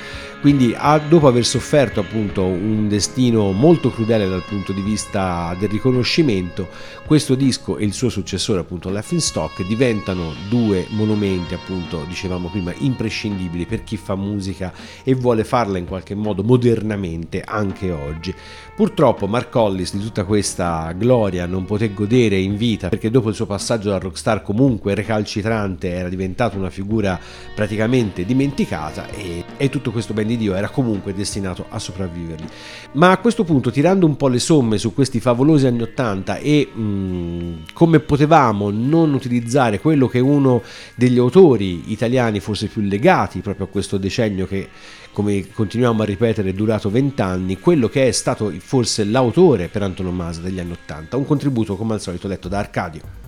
Quindi 0.40 0.74
dopo 1.06 1.26
aver 1.26 1.44
sofferto 1.44 2.00
appunto 2.00 2.44
un 2.46 2.88
destino 2.88 3.52
molto 3.52 3.90
crudele 3.90 4.26
dal 4.26 4.42
punto 4.42 4.72
di 4.72 4.80
vista 4.80 5.54
del 5.58 5.68
riconoscimento, 5.68 6.66
questo 7.04 7.34
disco 7.34 7.76
e 7.76 7.84
il 7.84 7.92
suo 7.92 8.08
successore 8.08 8.60
appunto 8.60 8.88
in 8.88 9.20
Stock 9.20 9.66
diventano 9.66 10.32
due 10.48 10.86
monumenti 10.90 11.52
appunto, 11.52 12.04
dicevamo 12.08 12.48
prima, 12.48 12.72
imprescindibili 12.78 13.66
per 13.66 13.84
chi 13.84 13.98
fa 13.98 14.14
musica 14.14 14.72
e 15.04 15.14
vuole 15.14 15.44
farla 15.44 15.76
in 15.76 15.84
qualche 15.84 16.14
modo 16.14 16.42
modernamente 16.42 17.42
anche 17.42 17.90
oggi. 17.90 18.34
Purtroppo 18.74 19.26
Mark 19.26 19.54
Hollis 19.54 19.94
di 19.94 20.02
tutta 20.02 20.24
questa 20.24 20.92
gloria 20.92 21.44
non 21.44 21.66
poté 21.66 21.92
godere 21.92 22.38
in 22.38 22.56
vita 22.56 22.88
perché 22.88 23.10
dopo 23.10 23.28
il 23.28 23.34
suo 23.34 23.44
passaggio 23.44 23.90
da 23.90 23.98
rockstar 23.98 24.40
comunque 24.40 24.94
recalcitrante 24.94 25.90
era 25.90 26.08
diventato 26.08 26.56
una 26.56 26.70
figura 26.70 27.20
praticamente 27.54 28.24
dimenticata 28.24 29.10
e, 29.10 29.44
e 29.58 29.68
tutto 29.68 29.90
questo 29.90 30.14
ben 30.14 30.28
di 30.30 30.36
Dio 30.36 30.54
era 30.54 30.68
comunque 30.68 31.12
destinato 31.12 31.66
a 31.68 31.78
sopravvivergli. 31.78 32.44
Ma 32.92 33.10
a 33.10 33.18
questo 33.18 33.44
punto 33.44 33.70
tirando 33.70 34.06
un 34.06 34.16
po' 34.16 34.28
le 34.28 34.38
somme 34.38 34.78
su 34.78 34.94
questi 34.94 35.20
favolosi 35.20 35.66
anni 35.66 35.82
80 35.82 36.38
e 36.38 36.66
mh, 36.66 37.72
come 37.72 38.00
potevamo 38.00 38.70
non 38.70 39.14
utilizzare 39.14 39.80
quello 39.80 40.06
che 40.06 40.20
uno 40.20 40.62
degli 40.94 41.18
autori 41.18 41.92
italiani 41.92 42.40
forse 42.40 42.66
più 42.66 42.82
legati 42.82 43.40
proprio 43.40 43.66
a 43.66 43.68
questo 43.68 43.98
decennio 43.98 44.46
che 44.46 44.68
come 45.12 45.48
continuiamo 45.48 46.02
a 46.02 46.04
ripetere, 46.04 46.50
è 46.50 46.52
durato 46.52 46.88
vent'anni, 46.88 47.58
quello 47.58 47.88
che 47.88 48.06
è 48.06 48.12
stato 48.12 48.52
forse 48.58 49.04
l'autore 49.04 49.66
per 49.68 49.82
antonomasia 49.82 50.42
degli 50.42 50.60
anni 50.60 50.72
Ottanta, 50.72 51.16
un 51.16 51.26
contributo 51.26 51.76
come 51.76 51.94
al 51.94 52.00
solito 52.00 52.28
letto 52.28 52.48
da 52.48 52.58
Arcadio. 52.58 53.19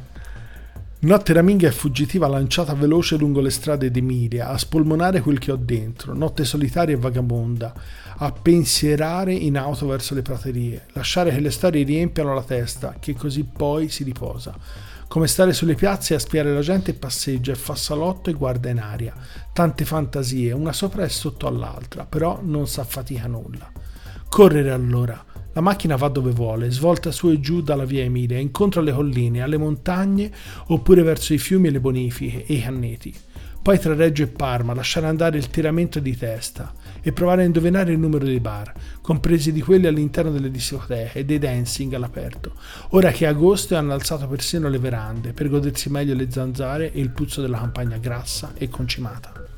Notte 1.04 1.32
raminga 1.32 1.66
e 1.66 1.72
fuggitiva 1.72 2.28
lanciata 2.28 2.74
veloce 2.74 3.16
lungo 3.16 3.40
le 3.40 3.50
strade 3.50 3.90
d'Emilia, 3.90 4.50
a 4.50 4.56
spolmonare 4.56 5.20
quel 5.20 5.40
che 5.40 5.50
ho 5.50 5.56
dentro, 5.56 6.14
notte 6.14 6.44
solitaria 6.44 6.94
e 6.94 6.98
vagabonda, 6.98 7.74
a 8.18 8.30
pensierare 8.30 9.32
in 9.32 9.58
auto 9.58 9.88
verso 9.88 10.14
le 10.14 10.22
praterie, 10.22 10.86
lasciare 10.92 11.32
che 11.32 11.40
le 11.40 11.50
storie 11.50 11.82
riempiano 11.82 12.32
la 12.32 12.44
testa, 12.44 12.94
che 13.00 13.14
così 13.14 13.42
poi 13.42 13.88
si 13.88 14.04
riposa 14.04 14.56
come 15.08 15.26
stare 15.26 15.52
sulle 15.52 15.74
piazze 15.74 16.14
a 16.14 16.20
spiare 16.20 16.54
la 16.54 16.60
gente 16.60 16.92
e 16.92 16.94
passeggia 16.94 17.50
e 17.52 17.56
fa 17.56 17.74
salotto 17.74 18.30
e 18.30 18.32
guarda 18.32 18.70
in 18.70 18.78
aria. 18.78 19.12
Tante 19.52 19.84
fantasie, 19.84 20.52
una 20.52 20.72
sopra 20.72 21.04
e 21.04 21.10
sotto 21.10 21.46
all'altra, 21.46 22.06
però 22.06 22.38
non 22.42 22.66
s'affatica 22.66 23.26
nulla. 23.26 23.70
Correre 24.28 24.70
allora. 24.70 25.31
La 25.54 25.60
macchina 25.60 25.96
va 25.96 26.08
dove 26.08 26.30
vuole, 26.30 26.70
svolta 26.70 27.10
su 27.10 27.28
e 27.28 27.38
giù 27.38 27.60
dalla 27.60 27.84
via 27.84 28.02
Emilia, 28.02 28.38
incontro 28.38 28.80
alle 28.80 28.92
colline, 28.92 29.42
alle 29.42 29.58
montagne, 29.58 30.30
oppure 30.68 31.02
verso 31.02 31.34
i 31.34 31.38
fiumi 31.38 31.68
e 31.68 31.70
le 31.72 31.80
bonifiche 31.80 32.46
e 32.46 32.54
i 32.54 32.62
canneti. 32.62 33.14
Poi 33.62 33.78
tra 33.78 33.94
Reggio 33.94 34.24
e 34.24 34.28
Parma 34.28 34.74
lasciare 34.74 35.06
andare 35.06 35.36
il 35.36 35.48
tiramento 35.48 36.00
di 36.00 36.16
testa 36.16 36.72
e 37.00 37.12
provare 37.12 37.42
a 37.42 37.44
indovinare 37.44 37.92
il 37.92 37.98
numero 37.98 38.24
dei 38.24 38.40
bar, 38.40 38.72
compresi 39.02 39.52
di 39.52 39.60
quelli 39.60 39.86
all'interno 39.86 40.32
delle 40.32 40.50
discoteche 40.50 41.20
e 41.20 41.24
dei 41.24 41.38
dancing 41.38 41.92
all'aperto, 41.92 42.54
ora 42.90 43.12
che 43.12 43.26
agosto 43.26 43.76
hanno 43.76 43.92
alzato 43.92 44.26
persino 44.26 44.68
le 44.68 44.78
verande 44.78 45.32
per 45.32 45.48
godersi 45.48 45.90
meglio 45.90 46.14
le 46.14 46.30
zanzare 46.30 46.92
e 46.92 47.00
il 47.00 47.10
puzzo 47.10 47.42
della 47.42 47.58
campagna 47.58 47.98
grassa 47.98 48.52
e 48.54 48.68
concimata. 48.68 49.51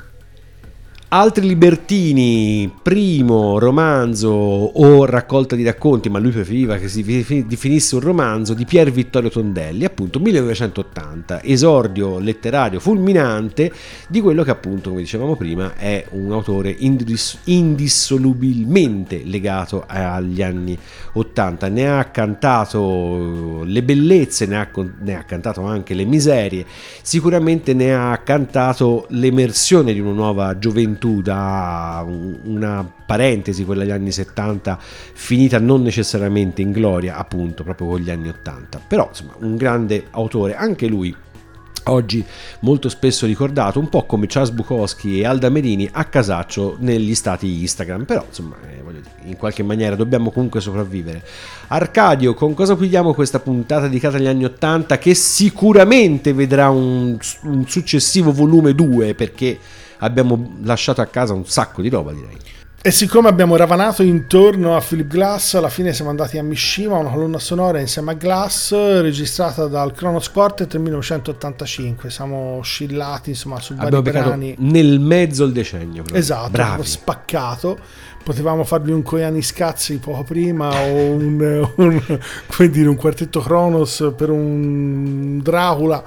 Altri 1.17 1.47
libertini, 1.47 2.69
primo 2.83 3.61
romanzo 3.61 4.31
o 4.31 5.05
raccolta 5.05 5.55
di 5.55 5.63
racconti, 5.63 6.09
ma 6.09 6.19
lui 6.19 6.33
preferiva 6.33 6.77
che 6.77 6.89
si 6.89 7.05
definisse 7.47 7.95
un 7.95 8.01
romanzo 8.01 8.53
di 8.53 8.65
Pier 8.65 8.91
Vittorio 8.91 9.31
Tondelli, 9.31 9.85
appunto 9.85 10.19
1980, 10.19 11.45
esordio 11.45 12.19
letterario 12.19 12.81
fulminante 12.81 13.73
di 14.09 14.21
quello 14.21 14.43
che 14.43 14.51
appunto, 14.51 14.89
come 14.89 15.03
dicevamo 15.03 15.37
prima, 15.37 15.77
è 15.77 16.05
un 16.11 16.33
autore 16.33 16.75
indis- 16.77 17.39
indissolubilmente 17.45 19.23
legato 19.25 19.85
agli 19.87 20.43
anni 20.43 20.77
80. 21.13 21.69
Ne 21.69 21.97
ha 21.97 22.05
cantato 22.07 23.63
le 23.65 23.85
bellezze, 23.85 24.47
ne 24.47 24.57
ha, 24.57 24.69
ne 24.99 25.17
ha 25.17 25.23
cantato 25.23 25.63
anche 25.63 25.95
le 25.95 26.07
miserie, 26.07 26.67
sicuramente 27.03 27.73
ne 27.73 27.95
ha 27.95 28.21
cantato 28.25 29.07
l'emersione 29.11 29.93
di 29.93 30.01
una 30.01 30.11
nuova 30.11 30.59
gioventù 30.59 31.03
gioventù, 31.05 31.21
da 31.21 32.05
una 32.07 32.91
parentesi, 33.07 33.65
quella 33.65 33.83
degli 33.83 33.93
anni 33.93 34.11
70, 34.11 34.79
finita 34.81 35.59
non 35.59 35.83
necessariamente 35.83 36.63
in 36.63 36.73
gloria, 36.73 37.17
appunto, 37.17 37.63
proprio 37.63 37.89
con 37.89 38.01
gli 38.01 38.11
anni 38.11 38.29
80. 38.29 38.81
Però, 38.87 39.09
insomma, 39.09 39.35
un 39.39 39.57
grande 39.57 40.07
autore, 40.11 40.57
anche 40.57 40.87
lui 40.87 41.15
oggi 41.87 42.25
molto 42.61 42.89
spesso 42.89 43.27
ricordato, 43.27 43.79
un 43.79 43.91
po' 43.91 44.05
come 44.05 44.27
Charles 44.27 44.53
Bukowski 44.53 45.21
e 45.21 45.27
Alda 45.27 45.51
Merini 45.51 45.87
a 45.93 46.05
casaccio 46.07 46.77
negli 46.81 47.15
stati 47.15 47.61
Instagram, 47.61 48.05
però 48.05 48.25
insomma 48.27 48.57
eh, 48.67 48.83
dire, 48.91 49.03
in 49.25 49.37
qualche 49.37 49.63
maniera 49.63 49.95
dobbiamo 49.95 50.31
comunque 50.31 50.63
sopravvivere. 50.63 51.23
Arcadio, 51.67 52.33
con 52.33 52.55
cosa 52.55 52.75
pigliamo 52.75 53.13
questa 53.13 53.39
puntata 53.39 53.83
dedicata 53.83 54.17
agli 54.17 54.27
anni 54.27 54.47
80 54.47 54.97
che 54.97 55.13
sicuramente 55.13 56.33
vedrà 56.33 56.71
un, 56.71 57.19
un 57.43 57.69
successivo 57.69 58.33
volume 58.33 58.75
2 58.75 59.15
perché 59.15 59.59
abbiamo 60.05 60.57
lasciato 60.63 61.01
a 61.01 61.07
casa 61.07 61.33
un 61.33 61.47
sacco 61.47 61.83
di 61.83 61.89
roba 61.89 62.13
direi. 62.13 62.39
E 62.87 62.91
siccome 62.91 63.29
abbiamo 63.29 63.57
ravanato 63.57 64.03
intorno 64.03 64.77
a 64.77 64.81
Philip 64.87 65.07
Glass, 65.07 65.55
alla 65.55 65.71
fine 65.71 65.95
siamo 65.95 66.11
andati 66.11 66.37
a 66.37 66.43
Mishima, 66.43 66.99
una 66.99 67.09
colonna 67.09 67.39
sonora 67.39 67.81
insieme 67.81 68.11
a 68.11 68.15
Glass, 68.15 68.73
registrata 69.01 69.67
dal 69.69 69.93
Kronos 69.93 70.31
Quartet 70.31 70.71
nel 70.75 70.83
1985. 70.83 72.11
Siamo 72.11 72.59
oscillati 72.59 73.31
insomma 73.31 73.59
su 73.59 73.75
vari 73.75 74.03
brani. 74.03 74.55
Nel 74.59 75.01
mezzo 75.01 75.45
del 75.45 75.55
decennio. 75.55 76.03
Proprio. 76.03 76.19
Esatto, 76.19 76.51
Bravi. 76.51 76.85
spaccato 76.85 77.79
potevamo 78.23 78.65
fargli 78.65 78.91
un 78.91 79.03
Koyani 79.03 79.41
Scazzi 79.41 79.99
poco 79.99 80.25
prima 80.25 80.69
o 80.69 81.11
un, 81.13 81.71
un, 81.77 82.71
dire, 82.71 82.89
un 82.89 82.97
quartetto 82.97 83.41
Kronos 83.41 84.13
per 84.15 84.29
un 84.29 85.41
Dracula 85.43 86.03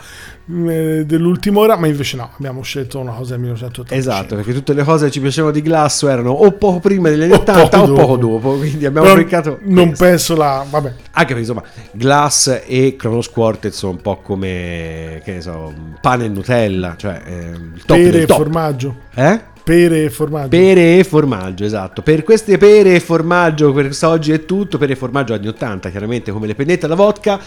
dell'ultima 0.49 1.59
ora, 1.59 1.75
ma 1.75 1.87
invece 1.87 2.15
no, 2.15 2.29
abbiamo 2.37 2.61
scelto 2.61 2.99
una 2.99 3.11
cosa 3.11 3.31
del 3.31 3.39
1985. 3.41 3.95
Esatto, 3.97 4.35
perché 4.35 4.53
tutte 4.53 4.73
le 4.73 4.83
cose 4.83 5.05
che 5.05 5.11
ci 5.11 5.19
piacevano 5.19 5.53
di 5.53 5.61
Glasso 5.61 6.07
erano 6.07 6.31
o 6.31 6.51
poco 6.53 6.79
prima 6.79 7.09
degli 7.09 7.23
anni 7.23 7.33
80 7.33 7.81
o, 7.81 7.91
poco, 7.93 8.15
dopo, 8.15 8.57
quindi 8.57 8.85
abbiamo 8.85 9.13
beccato 9.13 9.59
Non 9.63 9.93
penso 9.97 10.35
la... 10.37 10.65
vabbè. 10.67 10.93
Anche 11.11 11.33
perché 11.33 11.39
insomma, 11.39 11.63
Glass 11.91 12.61
e 12.65 12.95
Kronos 12.97 13.29
Quartet 13.29 13.73
sono 13.73 13.91
un 13.93 14.01
po' 14.01 14.17
come, 14.17 15.21
che 15.23 15.33
ne 15.33 15.41
so, 15.41 15.73
pane 15.99 16.25
e 16.25 16.29
Nutella, 16.29 16.95
cioè 16.97 17.21
eh, 17.25 17.49
il 17.49 17.83
top 17.85 17.97
Pere 17.97 18.21
e 18.21 18.25
formaggio. 18.25 18.95
Eh? 19.15 19.55
Pere 19.67 20.05
e 20.05 20.09
formaggio. 20.09 20.47
Pere 20.47 20.97
e 20.97 21.03
formaggio, 21.03 21.65
esatto. 21.65 22.01
Per 22.01 22.23
queste 22.23 22.57
pere 22.57 22.95
e 22.95 22.99
formaggio, 23.01 23.73
per 23.73 23.87
quest'oggi 23.87 24.31
è 24.31 24.45
tutto. 24.45 24.77
Pere 24.77 24.93
e 24.93 24.95
formaggio 24.95 25.33
anni 25.33 25.49
80, 25.49 25.89
chiaramente 25.89 26.31
come 26.31 26.47
le 26.47 26.55
pennette 26.55 26.85
alla 26.85 26.95
vodka. 26.95 27.37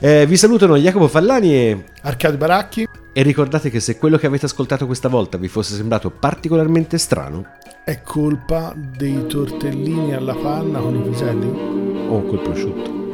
Eh, 0.00 0.26
vi 0.26 0.36
salutano 0.36 0.76
Jacopo 0.76 1.08
Fallani 1.08 1.54
e 1.54 1.84
Arcadio 2.02 2.38
Baracchi. 2.38 2.86
E 3.12 3.22
ricordate 3.22 3.68
che 3.68 3.80
se 3.80 3.98
quello 3.98 4.16
che 4.16 4.26
avete 4.26 4.46
ascoltato 4.46 4.86
questa 4.86 5.08
volta 5.08 5.38
vi 5.38 5.48
fosse 5.48 5.74
sembrato 5.74 6.08
particolarmente 6.10 6.98
strano, 6.98 7.44
è 7.84 8.00
colpa 8.02 8.72
dei 8.76 9.26
tortellini 9.26 10.14
alla 10.14 10.34
panna 10.34 10.78
con 10.78 10.94
i 10.94 11.00
piselli 11.00 11.48
o 12.08 12.22
col 12.22 12.40
prosciutto. 12.40 13.07